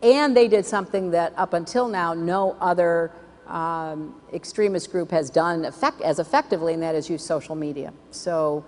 And 0.02 0.36
they 0.36 0.46
did 0.46 0.64
something 0.64 1.10
that 1.10 1.32
up 1.36 1.52
until 1.52 1.88
now 1.88 2.14
no 2.14 2.56
other 2.60 3.10
um, 3.48 4.14
extremist 4.32 4.92
group 4.92 5.10
has 5.10 5.30
done 5.30 5.64
effect- 5.64 6.02
as 6.02 6.18
effectively, 6.18 6.74
and 6.74 6.82
that 6.82 6.94
is 6.94 7.08
use 7.08 7.24
social 7.24 7.54
media. 7.54 7.92
So 8.10 8.64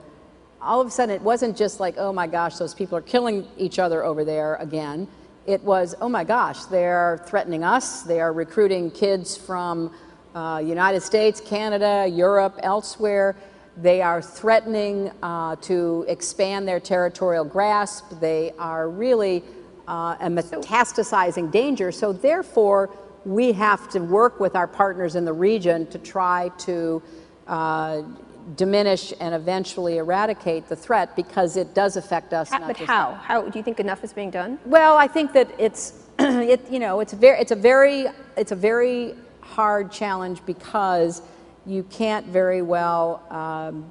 all 0.61 0.81
of 0.81 0.87
a 0.87 0.91
sudden, 0.91 1.15
it 1.15 1.23
wasn't 1.23 1.57
just 1.57 1.81
like, 1.81 1.95
oh 1.99 2.13
my 2.13 2.27
gosh, 2.27 2.57
those 2.57 2.75
people 2.75 2.99
are 2.99 3.03
killing 3.03 3.47
each 3.57 3.79
other 3.79 4.05
over 4.05 4.25
there 4.25 4.57
again. 4.57 5.09
It 5.47 5.63
was, 5.63 5.95
oh 6.01 6.09
my 6.09 6.25
gosh, 6.25 6.65
they're 6.65 7.23
threatening 7.27 7.65
us. 7.65 8.03
They 8.03 8.21
are 8.21 8.33
recruiting 8.33 8.91
kids 8.91 9.37
from 9.37 9.93
uh, 10.35 10.63
United 10.65 11.01
States, 11.03 11.41
Canada, 11.41 12.07
Europe, 12.09 12.59
elsewhere. 12.63 13.37
They 13.77 14.03
are 14.03 14.21
threatening 14.21 15.11
uh, 15.23 15.57
to 15.63 16.05
expand 16.09 16.69
their 16.69 16.81
territorial 16.81 17.45
grasp. 17.45 18.21
They 18.21 18.53
are 18.59 18.89
really 18.89 19.43
uh, 19.89 20.17
a 20.21 20.29
metastasizing 20.29 21.51
danger. 21.51 21.91
So, 21.91 22.13
therefore, 22.13 22.91
we 23.25 23.53
have 23.53 23.89
to 23.91 24.01
work 24.01 24.41
with 24.41 24.57
our 24.57 24.67
partners 24.67 25.17
in 25.17 25.25
the 25.25 25.33
region 25.33 25.87
to 25.89 25.99
try 25.99 26.51
to 26.59 27.03
uh, 27.47 28.03
diminish 28.57 29.13
and 29.21 29.35
eventually 29.35 29.99
eradicate 29.99 30.69
the 30.69 30.77
threat 30.77 31.15
because 31.17 31.57
it 31.57 31.75
does 31.75 31.97
affect 31.97 32.33
us. 32.33 32.51
How, 32.51 32.67
but 32.67 32.77
how? 32.77 33.15
How 33.15 33.43
do 33.43 33.59
you 33.59 33.63
think 33.63 33.81
enough 33.81 34.03
is 34.03 34.13
being 34.13 34.31
done? 34.31 34.59
Well, 34.65 34.97
I 34.97 35.07
think 35.07 35.33
that 35.33 35.51
it's 35.59 36.05
it, 36.19 36.61
you 36.71 36.79
know 36.79 37.01
it's 37.01 37.13
very 37.13 37.39
it's 37.41 37.53
a 37.53 37.57
very 37.57 38.07
it's 38.37 38.53
a 38.53 38.57
very 38.57 39.15
hard 39.41 39.91
challenge 39.91 40.45
because 40.47 41.23
you 41.67 41.83
can't 41.85 42.27
very 42.27 42.63
well 42.63 43.23
um, 43.31 43.91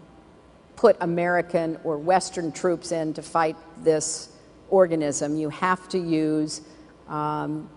put 0.76 0.98
American 1.02 1.78
or 1.84 1.98
Western 1.98 2.52
troops 2.52 2.92
in 2.92 3.14
to 3.14 3.22
fight 3.22 3.56
this 3.84 4.30
organism. 4.70 5.36
You 5.36 5.50
have 5.50 5.88
to 5.90 6.00
use 6.00 6.62
um, 7.08 7.70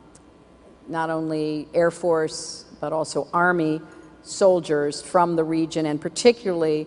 not 0.88 1.10
only 1.10 1.68
Air 1.74 1.90
Force 1.90 2.64
but 2.80 2.92
also 2.92 3.28
Army 3.32 3.80
soldiers 4.22 5.02
from 5.02 5.36
the 5.36 5.44
region 5.44 5.86
and 5.86 6.00
particularly 6.00 6.86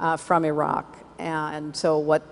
uh, 0.00 0.16
from 0.16 0.44
Iraq. 0.44 0.96
And 1.18 1.74
so, 1.74 1.98
what 1.98 2.22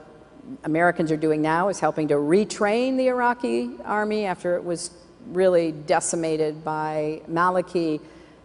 Americans 0.64 1.10
are 1.10 1.16
doing 1.16 1.40
now 1.40 1.68
is 1.68 1.80
helping 1.80 2.08
to 2.08 2.14
retrain 2.14 2.96
the 2.96 3.08
Iraqi 3.08 3.70
army 3.84 4.26
after 4.26 4.56
it 4.56 4.64
was 4.64 4.90
really 5.28 5.72
decimated 5.72 6.62
by 6.62 7.22
Maliki, 7.30 8.00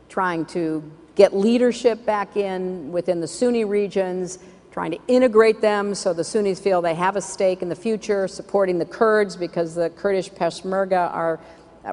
trying 0.08 0.46
to 0.46 0.82
get 1.16 1.36
leadership 1.36 2.06
back 2.06 2.38
in 2.38 2.90
within 2.92 3.20
the 3.20 3.28
Sunni 3.28 3.66
regions, 3.66 4.40
trying 4.72 4.92
to 4.92 5.00
integrate 5.10 5.60
them 5.60 5.94
so 5.94 6.14
the 6.14 6.24
Sunnis 6.24 6.60
feel 6.60 6.82
they 6.82 6.96
have 6.96 7.18
a 7.18 7.22
stake 7.22 7.62
in 7.62 7.68
the 7.68 7.76
future, 7.76 8.28
supporting 8.28 8.80
the 8.80 8.86
Kurds 8.86 9.36
because 9.36 9.76
the 9.76 9.90
Kurdish 9.90 10.32
Peshmerga 10.32 11.14
are 11.14 11.40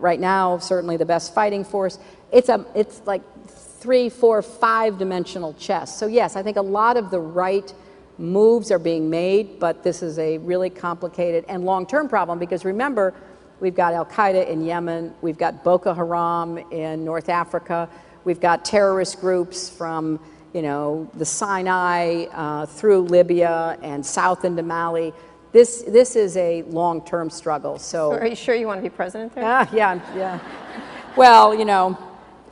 right 0.02 0.20
now 0.20 0.58
certainly 0.58 0.96
the 0.96 1.06
best 1.06 1.34
fighting 1.34 1.64
force. 1.64 1.98
It's, 2.32 2.48
a, 2.48 2.64
it's 2.74 3.02
like 3.06 3.22
three, 3.48 4.08
four, 4.08 4.42
five 4.42 4.98
dimensional 4.98 5.54
chess. 5.54 5.96
So, 5.96 6.06
yes, 6.06 6.36
I 6.36 6.42
think 6.42 6.56
a 6.56 6.62
lot 6.62 6.96
of 6.96 7.10
the 7.10 7.20
right 7.20 7.72
moves 8.18 8.70
are 8.70 8.78
being 8.78 9.10
made, 9.10 9.58
but 9.58 9.82
this 9.82 10.02
is 10.02 10.18
a 10.18 10.38
really 10.38 10.70
complicated 10.70 11.44
and 11.48 11.64
long 11.64 11.86
term 11.86 12.08
problem 12.08 12.38
because 12.38 12.64
remember, 12.64 13.14
we've 13.60 13.74
got 13.74 13.94
Al 13.94 14.06
Qaeda 14.06 14.48
in 14.48 14.64
Yemen, 14.64 15.14
we've 15.20 15.38
got 15.38 15.62
Boko 15.62 15.94
Haram 15.94 16.58
in 16.70 17.04
North 17.04 17.28
Africa, 17.28 17.88
we've 18.24 18.40
got 18.40 18.64
terrorist 18.64 19.20
groups 19.20 19.68
from 19.68 20.18
you 20.56 20.62
know, 20.62 21.10
the 21.12 21.24
Sinai 21.26 22.24
uh, 22.32 22.64
through 22.64 23.02
Libya 23.02 23.76
and 23.82 24.04
south 24.04 24.46
into 24.46 24.62
Mali. 24.62 25.12
This, 25.56 25.84
this 25.88 26.16
is 26.16 26.36
a 26.36 26.64
long 26.64 27.02
term 27.02 27.30
struggle. 27.30 27.78
So, 27.78 28.12
are 28.12 28.26
you 28.26 28.36
sure 28.36 28.54
you 28.54 28.66
want 28.66 28.76
to 28.76 28.82
be 28.82 28.94
president 28.94 29.34
there? 29.34 29.42
Uh, 29.42 29.66
yeah, 29.72 29.98
yeah. 30.14 30.38
Well, 31.16 31.54
you 31.54 31.64
know, 31.64 31.96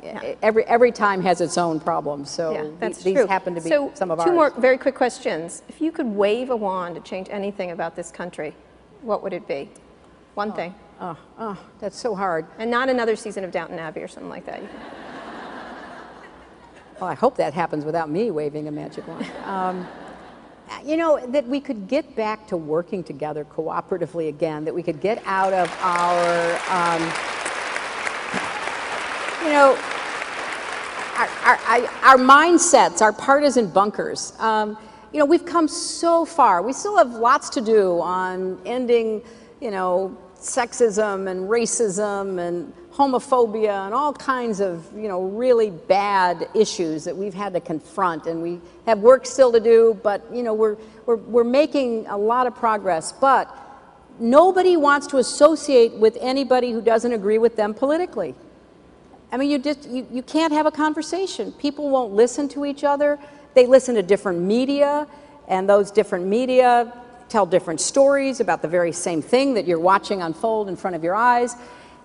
yeah. 0.03 0.37
every 0.41 0.65
every 0.65 0.91
time 0.91 1.21
has 1.21 1.43
its 1.43 1.59
own 1.59 1.81
problems. 1.81 2.31
So 2.31 2.53
yeah, 2.55 2.71
that's 2.81 3.03
these 3.03 3.17
true. 3.17 3.27
happen 3.27 3.55
to 3.57 3.61
be 3.61 3.69
so 3.69 3.93
some 3.93 4.11
of 4.11 4.17
two 4.17 4.23
ours. 4.23 4.31
Two 4.31 4.35
more 4.35 4.51
very 4.59 4.79
quick 4.79 4.95
questions. 4.95 5.63
If 5.69 5.83
you 5.83 5.93
could 5.93 6.07
wave 6.07 6.49
a 6.49 6.57
wand 6.57 6.95
to 6.95 7.03
change 7.03 7.29
anything 7.31 7.73
about 7.73 7.95
this 7.95 8.11
country, 8.11 8.55
what 9.03 9.23
would 9.23 9.35
it 9.35 9.47
be? 9.47 9.69
One 10.33 10.53
oh, 10.53 10.55
thing. 10.55 10.75
Oh, 10.99 11.19
oh, 11.39 11.59
that's 11.81 12.01
so 12.01 12.15
hard. 12.15 12.47
And 12.59 12.71
not 12.71 12.89
another 12.89 13.17
season 13.17 13.45
of 13.45 13.51
Downton 13.51 13.79
Abbey 13.79 14.01
or 14.01 14.09
something 14.09 14.31
like 14.31 14.47
that. 14.47 14.63
well, 16.99 17.11
I 17.11 17.15
hope 17.15 17.37
that 17.37 17.53
happens 17.53 17.85
without 17.85 18.09
me 18.09 18.31
waving 18.31 18.67
a 18.67 18.73
magic 18.73 19.07
wand. 19.07 19.31
Um, 19.45 19.87
you 20.85 20.97
know, 20.97 21.25
that 21.29 21.47
we 21.47 21.61
could 21.61 21.89
get 21.89 22.15
back 22.15 22.47
to 22.49 22.57
working 22.57 23.03
together 23.03 23.45
cooperatively 23.45 24.29
again, 24.29 24.65
that 24.65 24.75
we 24.75 24.83
could 24.83 25.01
get 25.01 25.23
out 25.27 25.53
of 25.53 25.71
our, 25.81 26.53
um, 26.71 27.03
you 29.45 29.53
know, 29.53 29.79
our, 31.17 31.29
our, 31.45 31.81
our, 32.03 32.17
mindsets, 32.17 33.01
our 33.01 33.13
partisan 33.13 33.69
bunkers. 33.69 34.33
Um, 34.39 34.77
you 35.13 35.19
know, 35.19 35.25
we've 35.25 35.47
come 35.47 35.69
so 35.69 36.25
far. 36.25 36.61
We 36.61 36.73
still 36.73 36.97
have 36.97 37.13
lots 37.13 37.49
to 37.51 37.61
do 37.61 38.01
on 38.01 38.59
ending, 38.67 39.23
you 39.61 39.71
know, 39.71 40.17
sexism 40.37 41.31
and 41.31 41.49
racism 41.49 42.39
and 42.39 42.73
homophobia 42.95 43.87
and 43.87 43.95
all 43.95 44.13
kinds 44.13 44.61
of, 44.61 44.87
you 44.97 45.09
know, 45.09 45.23
really 45.23 45.71
bad 45.71 46.49
issues 46.55 47.05
that 47.05 47.17
we've 47.17 47.35
had 47.35 47.53
to 47.53 47.61
confront. 47.61 48.27
And 48.27 48.41
we 48.41 48.61
have 48.87 49.01
work 49.01 49.27
still 49.27 49.51
to 49.51 49.61
do, 49.61 49.99
but, 50.03 50.25
you 50.33 50.43
know, 50.43 50.55
we're, 50.55 50.77
we're, 51.05 51.17
we're 51.17 51.45
making 51.45 52.07
a 52.07 52.17
lot 52.17 52.47
of 52.47 52.55
progress. 52.55 53.13
But 53.13 53.53
nobody 54.21 54.77
wants 54.77 55.09
to 55.09 55.17
associate 55.17 55.95
with 55.95 56.17
anybody 56.21 56.71
who 56.71 56.81
doesn't 56.81 57.13
agree 57.13 57.39
with 57.39 57.57
them 57.57 57.75
politically. 57.75 58.35
I 59.33 59.39
mean, 59.39 59.51
you, 59.51 59.59
just, 59.59 59.89
you, 59.89 60.07
you 60.13 60.23
can't 60.23 60.53
have 60.53 60.67
a 60.67 60.71
conversation. 60.71 61.51
People 61.53 61.91
won't 61.91 62.13
listen 62.13 62.49
to 62.51 62.65
each 62.65 62.85
other. 62.85 63.19
They 63.55 63.67
listen 63.67 63.97
to 63.97 64.03
different 64.03 64.41
media, 64.41 65.09
and 65.49 65.69
those 65.69 65.91
different 65.91 66.27
media 66.27 66.93
tell 67.29 67.45
different 67.45 67.81
stories 67.81 68.39
about 68.39 68.63
the 68.63 68.69
very 68.69 68.93
same 68.93 69.21
thing 69.21 69.55
that 69.55 69.67
you're 69.67 69.81
watching 69.81 70.23
unfold 70.23 70.69
in 70.69 70.77
front 70.77 70.95
of 70.95 71.03
your 71.03 71.17
eyes. 71.17 71.57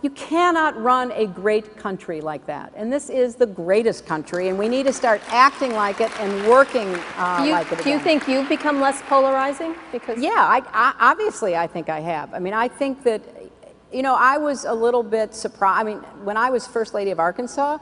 You 0.02 0.10
cannot 0.12 0.82
run 0.82 1.12
a 1.12 1.28
great 1.28 1.76
country 1.76 2.22
like 2.22 2.46
that. 2.46 2.72
And 2.76 2.92
this 2.92 3.10
is 3.10 3.36
the 3.36 3.46
greatest 3.46 4.06
country, 4.06 4.48
and 4.48 4.58
we 4.58 4.70
need 4.70 4.86
to 4.86 4.94
start 4.94 5.22
acting 5.28 5.74
like 5.74 6.00
it 6.00 6.18
and 6.22 6.48
working 6.48 6.88
uh, 7.18 7.44
you, 7.46 7.52
like 7.52 7.70
it. 7.72 7.76
Do 7.76 7.82
again. 7.82 7.94
you 7.94 8.00
think 8.00 8.28
you've 8.28 8.48
become 8.48 8.80
less 8.80 9.02
polarizing? 9.04 9.76
Because 9.92 10.18
yeah, 10.20 10.30
I, 10.36 10.62
I, 10.72 11.12
obviously 11.12 11.58
I 11.58 11.68
think 11.68 11.90
I 11.90 12.00
have. 12.00 12.34
I 12.34 12.40
mean, 12.40 12.54
I 12.54 12.70
think 12.70 13.04
that 13.04 13.22
you 13.92 14.04
know, 14.04 14.16
I 14.16 14.38
was 14.38 14.66
a 14.66 14.74
little 14.74 15.04
bit 15.04 15.34
surprised. 15.34 15.82
I 15.82 15.84
mean, 15.84 15.98
when 16.24 16.38
I 16.38 16.50
was 16.50 16.68
First 16.68 16.94
Lady 16.94 17.12
of 17.12 17.20
Arkansas, 17.20 17.80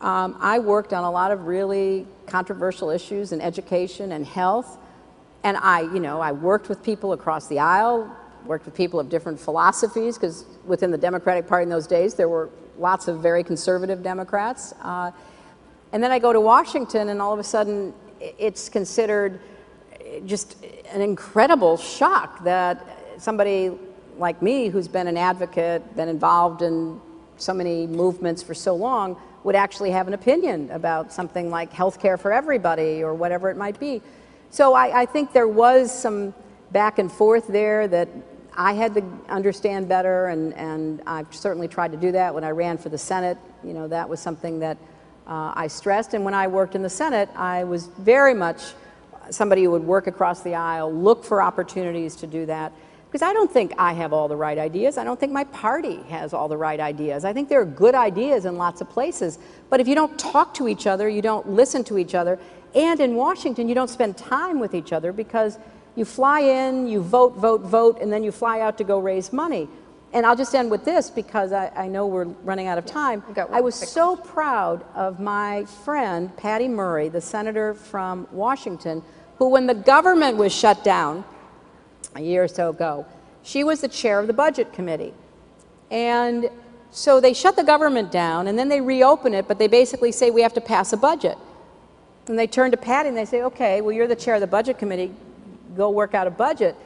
um, 0.00 0.36
I 0.40 0.58
worked 0.58 0.92
on 0.92 1.04
a 1.04 1.10
lot 1.10 1.32
of 1.32 1.46
really 1.46 2.06
controversial 2.26 2.90
issues 2.90 3.32
in 3.32 3.40
education 3.40 4.12
and 4.12 4.24
health. 4.24 4.78
And 5.42 5.56
I, 5.56 5.80
you 5.82 6.00
know, 6.00 6.20
I 6.20 6.32
worked 6.32 6.68
with 6.68 6.82
people 6.82 7.12
across 7.12 7.48
the 7.48 7.58
aisle, 7.58 8.14
worked 8.46 8.64
with 8.64 8.74
people 8.74 9.00
of 9.00 9.08
different 9.08 9.38
philosophies, 9.38 10.16
because 10.16 10.44
within 10.64 10.90
the 10.90 10.98
Democratic 10.98 11.46
Party 11.46 11.64
in 11.64 11.68
those 11.68 11.86
days, 11.86 12.14
there 12.14 12.28
were 12.28 12.50
lots 12.78 13.08
of 13.08 13.20
very 13.20 13.44
conservative 13.44 14.02
Democrats. 14.02 14.72
Uh, 14.82 15.10
and 15.92 16.02
then 16.02 16.10
I 16.10 16.18
go 16.18 16.32
to 16.32 16.40
Washington, 16.40 17.08
and 17.08 17.20
all 17.20 17.32
of 17.32 17.38
a 17.38 17.44
sudden, 17.44 17.92
it's 18.20 18.68
considered 18.68 19.40
just 20.26 20.56
an 20.92 21.00
incredible 21.00 21.76
shock 21.76 22.42
that 22.44 22.86
somebody 23.18 23.72
like 24.18 24.42
me, 24.42 24.68
who's 24.68 24.88
been 24.88 25.06
an 25.06 25.16
advocate, 25.16 25.96
been 25.96 26.08
involved 26.08 26.62
in 26.62 27.00
so 27.36 27.54
many 27.54 27.86
movements 27.86 28.42
for 28.42 28.54
so 28.54 28.74
long, 28.74 29.16
would 29.44 29.54
actually 29.54 29.90
have 29.90 30.06
an 30.06 30.14
opinion 30.14 30.70
about 30.70 31.12
something 31.12 31.50
like 31.50 31.72
health 31.72 31.98
care 31.98 32.18
for 32.18 32.32
everybody 32.32 33.02
or 33.02 33.14
whatever 33.14 33.50
it 33.50 33.56
might 33.56 33.80
be. 33.80 34.02
So 34.50 34.74
I, 34.74 35.02
I, 35.02 35.06
think 35.06 35.32
there 35.32 35.48
was 35.48 35.96
some 35.96 36.34
back 36.72 36.98
and 36.98 37.10
forth 37.10 37.46
there 37.46 37.88
that 37.88 38.08
I 38.60 38.74
had 38.74 38.92
to 38.92 39.02
understand 39.30 39.88
better, 39.88 40.26
and, 40.26 40.52
and 40.52 41.00
I've 41.06 41.34
certainly 41.34 41.66
tried 41.66 41.92
to 41.92 41.96
do 41.96 42.12
that 42.12 42.34
when 42.34 42.44
I 42.44 42.50
ran 42.50 42.76
for 42.76 42.90
the 42.90 42.98
Senate. 42.98 43.38
You 43.64 43.72
know, 43.72 43.88
that 43.88 44.06
was 44.06 44.20
something 44.20 44.58
that 44.58 44.76
uh, 45.26 45.54
I 45.56 45.66
stressed. 45.66 46.12
And 46.12 46.26
when 46.26 46.34
I 46.34 46.46
worked 46.46 46.74
in 46.74 46.82
the 46.82 46.90
Senate, 46.90 47.30
I 47.34 47.64
was 47.64 47.86
very 47.86 48.34
much 48.34 48.74
somebody 49.30 49.64
who 49.64 49.70
would 49.70 49.84
work 49.84 50.08
across 50.08 50.42
the 50.42 50.56
aisle, 50.56 50.92
look 50.92 51.24
for 51.24 51.40
opportunities 51.40 52.14
to 52.16 52.26
do 52.26 52.44
that. 52.46 52.70
Because 53.06 53.22
I 53.22 53.32
don't 53.32 53.50
think 53.50 53.72
I 53.78 53.94
have 53.94 54.12
all 54.12 54.28
the 54.28 54.36
right 54.36 54.58
ideas. 54.58 54.98
I 54.98 55.04
don't 55.04 55.18
think 55.18 55.32
my 55.32 55.44
party 55.44 56.02
has 56.10 56.34
all 56.34 56.46
the 56.46 56.58
right 56.58 56.80
ideas. 56.80 57.24
I 57.24 57.32
think 57.32 57.48
there 57.48 57.62
are 57.62 57.64
good 57.64 57.94
ideas 57.94 58.44
in 58.44 58.56
lots 58.58 58.82
of 58.82 58.90
places. 58.90 59.38
But 59.70 59.80
if 59.80 59.88
you 59.88 59.94
don't 59.94 60.18
talk 60.18 60.52
to 60.54 60.68
each 60.68 60.86
other, 60.86 61.08
you 61.08 61.22
don't 61.22 61.48
listen 61.48 61.82
to 61.84 61.96
each 61.96 62.14
other, 62.14 62.38
and 62.74 63.00
in 63.00 63.14
Washington, 63.14 63.68
you 63.68 63.74
don't 63.74 63.88
spend 63.88 64.18
time 64.18 64.60
with 64.60 64.74
each 64.74 64.92
other 64.92 65.12
because 65.12 65.58
you 65.96 66.04
fly 66.04 66.40
in, 66.40 66.86
you 66.86 67.02
vote, 67.02 67.36
vote, 67.36 67.62
vote, 67.62 67.98
and 68.00 68.12
then 68.12 68.22
you 68.22 68.32
fly 68.32 68.60
out 68.60 68.78
to 68.78 68.84
go 68.84 68.98
raise 68.98 69.32
money. 69.32 69.68
And 70.12 70.26
I'll 70.26 70.36
just 70.36 70.54
end 70.54 70.70
with 70.70 70.84
this 70.84 71.08
because 71.08 71.52
I, 71.52 71.70
I 71.76 71.86
know 71.86 72.06
we're 72.06 72.24
running 72.24 72.66
out 72.66 72.78
of 72.78 72.86
time. 72.86 73.22
I 73.52 73.60
was 73.60 73.74
so 73.74 74.16
proud 74.16 74.84
of 74.94 75.20
my 75.20 75.64
friend, 75.64 76.36
Patty 76.36 76.66
Murray, 76.68 77.08
the 77.08 77.20
senator 77.20 77.74
from 77.74 78.26
Washington, 78.32 79.02
who, 79.38 79.48
when 79.48 79.66
the 79.66 79.74
government 79.74 80.36
was 80.36 80.52
shut 80.52 80.82
down, 80.82 81.24
a 82.14 82.20
year 82.20 82.44
or 82.44 82.48
so 82.48 82.70
ago. 82.70 83.06
She 83.42 83.64
was 83.64 83.80
the 83.80 83.88
chair 83.88 84.18
of 84.18 84.26
the 84.26 84.32
budget 84.32 84.72
committee. 84.72 85.14
And 85.90 86.50
so 86.90 87.20
they 87.20 87.32
shut 87.32 87.56
the 87.56 87.64
government 87.64 88.10
down 88.10 88.48
and 88.48 88.58
then 88.58 88.68
they 88.68 88.80
reopen 88.80 89.34
it, 89.34 89.48
but 89.48 89.58
they 89.58 89.68
basically 89.68 90.12
say 90.12 90.30
we 90.30 90.42
have 90.42 90.54
to 90.54 90.60
pass 90.60 90.92
a 90.92 90.96
budget. 90.96 91.38
And 92.26 92.38
they 92.38 92.46
turn 92.46 92.70
to 92.70 92.76
Patty 92.76 93.08
and 93.08 93.16
they 93.16 93.24
say, 93.24 93.42
okay, 93.42 93.80
well, 93.80 93.92
you're 93.92 94.06
the 94.06 94.16
chair 94.16 94.34
of 94.34 94.40
the 94.40 94.46
budget 94.46 94.78
committee, 94.78 95.12
go 95.76 95.90
work 95.90 96.14
out 96.14 96.26
a 96.26 96.30
budget. 96.30 96.76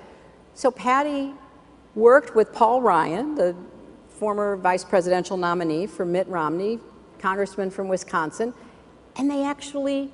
So 0.54 0.70
Patty 0.70 1.34
worked 1.94 2.34
with 2.34 2.52
Paul 2.52 2.80
Ryan, 2.80 3.34
the 3.34 3.56
former 4.08 4.56
vice 4.56 4.84
presidential 4.84 5.36
nominee 5.36 5.86
for 5.86 6.04
Mitt 6.04 6.26
Romney, 6.28 6.78
congressman 7.18 7.70
from 7.70 7.88
Wisconsin, 7.88 8.54
and 9.16 9.30
they 9.30 9.44
actually 9.44 10.10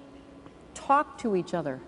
talked 0.74 1.20
to 1.20 1.36
each 1.36 1.54
other. 1.54 1.80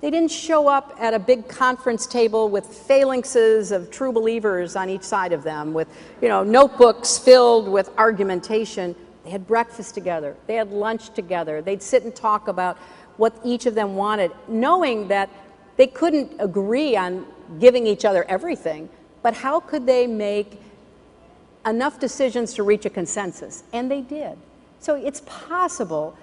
They 0.00 0.10
didn't 0.10 0.30
show 0.30 0.66
up 0.66 0.96
at 0.98 1.12
a 1.12 1.18
big 1.18 1.46
conference 1.46 2.06
table 2.06 2.48
with 2.48 2.64
phalanxes 2.64 3.70
of 3.70 3.90
true 3.90 4.12
believers 4.12 4.74
on 4.74 4.88
each 4.88 5.02
side 5.02 5.32
of 5.32 5.42
them, 5.42 5.74
with 5.74 5.88
you 6.22 6.28
know, 6.28 6.42
notebooks 6.42 7.18
filled 7.18 7.68
with 7.68 7.90
argumentation. 7.98 8.96
They 9.24 9.30
had 9.30 9.46
breakfast 9.46 9.94
together, 9.94 10.36
they 10.46 10.54
had 10.54 10.70
lunch 10.70 11.10
together, 11.10 11.60
they'd 11.60 11.82
sit 11.82 12.04
and 12.04 12.16
talk 12.16 12.48
about 12.48 12.78
what 13.18 13.38
each 13.44 13.66
of 13.66 13.74
them 13.74 13.96
wanted, 13.96 14.32
knowing 14.48 15.08
that 15.08 15.28
they 15.80 15.86
couldn't 15.86 16.30
agree 16.38 16.94
on 16.94 17.24
giving 17.58 17.86
each 17.86 18.04
other 18.04 18.26
everything, 18.28 18.86
but 19.22 19.32
how 19.32 19.60
could 19.60 19.86
they 19.86 20.06
make 20.06 20.60
enough 21.64 21.98
decisions 21.98 22.52
to 22.52 22.62
reach 22.62 22.84
a 22.84 22.90
consensus? 22.90 23.62
And 23.72 23.90
they 23.90 24.02
did. 24.02 24.36
So 24.78 24.94
it's 24.94 25.22
possible, 25.24 26.14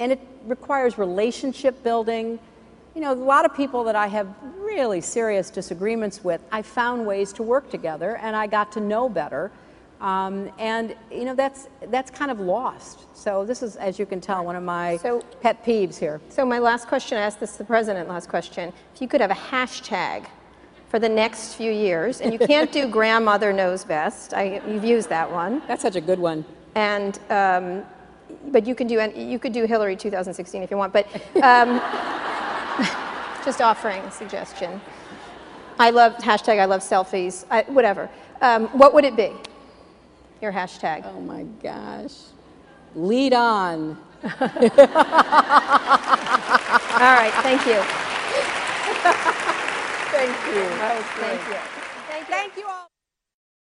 and 0.00 0.10
it 0.10 0.18
requires 0.46 0.98
relationship 0.98 1.80
building. 1.84 2.40
You 2.96 3.02
know, 3.02 3.12
a 3.12 3.14
lot 3.14 3.44
of 3.44 3.54
people 3.54 3.84
that 3.84 3.94
I 3.94 4.08
have 4.08 4.26
really 4.56 5.00
serious 5.00 5.48
disagreements 5.48 6.24
with, 6.24 6.40
I 6.50 6.62
found 6.62 7.06
ways 7.06 7.32
to 7.34 7.44
work 7.44 7.70
together 7.70 8.16
and 8.16 8.34
I 8.34 8.48
got 8.48 8.72
to 8.72 8.80
know 8.80 9.08
better. 9.08 9.52
Um, 10.00 10.50
and 10.58 10.94
you 11.10 11.24
know 11.24 11.34
that's 11.34 11.68
that's 11.88 12.10
kind 12.10 12.30
of 12.30 12.38
lost. 12.38 13.00
So 13.16 13.44
this 13.44 13.62
is, 13.62 13.74
as 13.76 13.98
you 13.98 14.06
can 14.06 14.20
tell, 14.20 14.44
one 14.44 14.54
of 14.54 14.62
my 14.62 14.96
So- 14.98 15.22
pet 15.40 15.64
peeves 15.64 15.98
here. 15.98 16.20
So 16.28 16.44
my 16.46 16.60
last 16.60 16.86
question, 16.86 17.18
I 17.18 17.22
asked 17.22 17.40
this 17.40 17.52
to 17.52 17.58
the 17.58 17.64
president 17.64 18.08
last 18.08 18.28
question. 18.28 18.72
If 18.94 19.00
you 19.02 19.08
could 19.08 19.20
have 19.20 19.32
a 19.32 19.34
hashtag 19.34 20.26
for 20.88 20.98
the 21.00 21.08
next 21.08 21.54
few 21.54 21.72
years, 21.72 22.20
and 22.20 22.32
you 22.32 22.38
can't 22.38 22.70
do 22.70 22.86
grandmother 22.98 23.52
knows 23.52 23.84
best. 23.84 24.34
I, 24.34 24.62
you've 24.68 24.84
used 24.84 25.08
that 25.08 25.30
one, 25.30 25.62
That's 25.66 25.82
such 25.82 25.96
a 25.96 26.00
good 26.00 26.18
one. 26.20 26.44
and 26.76 27.18
um, 27.30 27.82
but 28.52 28.66
you 28.66 28.74
can 28.74 28.86
do 28.86 28.94
you 29.16 29.38
could 29.38 29.52
do 29.52 29.64
Hillary 29.64 29.96
2016 29.96 30.62
if 30.62 30.70
you 30.70 30.76
want. 30.76 30.92
But 30.92 31.06
um, 31.42 31.80
just 33.44 33.60
offering 33.60 34.00
a 34.02 34.10
suggestion. 34.10 34.80
I 35.78 35.90
love 35.90 36.14
hashtag. 36.18 36.58
I 36.60 36.64
love 36.66 36.82
selfies. 36.82 37.44
I, 37.50 37.62
whatever. 37.62 38.08
Um, 38.40 38.66
what 38.68 38.94
would 38.94 39.04
it 39.04 39.16
be? 39.16 39.32
Your 40.40 40.52
hashtag. 40.52 41.04
Oh 41.04 41.20
my 41.20 41.42
gosh. 41.62 42.14
Lead 42.94 43.34
on. 43.34 43.96
All 44.22 44.30
right. 47.00 47.32
Thank 47.42 47.66
you. 47.66 47.82
Thank 50.10 50.36
you. 50.54 50.64
Thank 51.20 51.48
you. 51.48 52.24
Thank 52.26 52.56
you 52.56 52.66
all. 52.66 52.87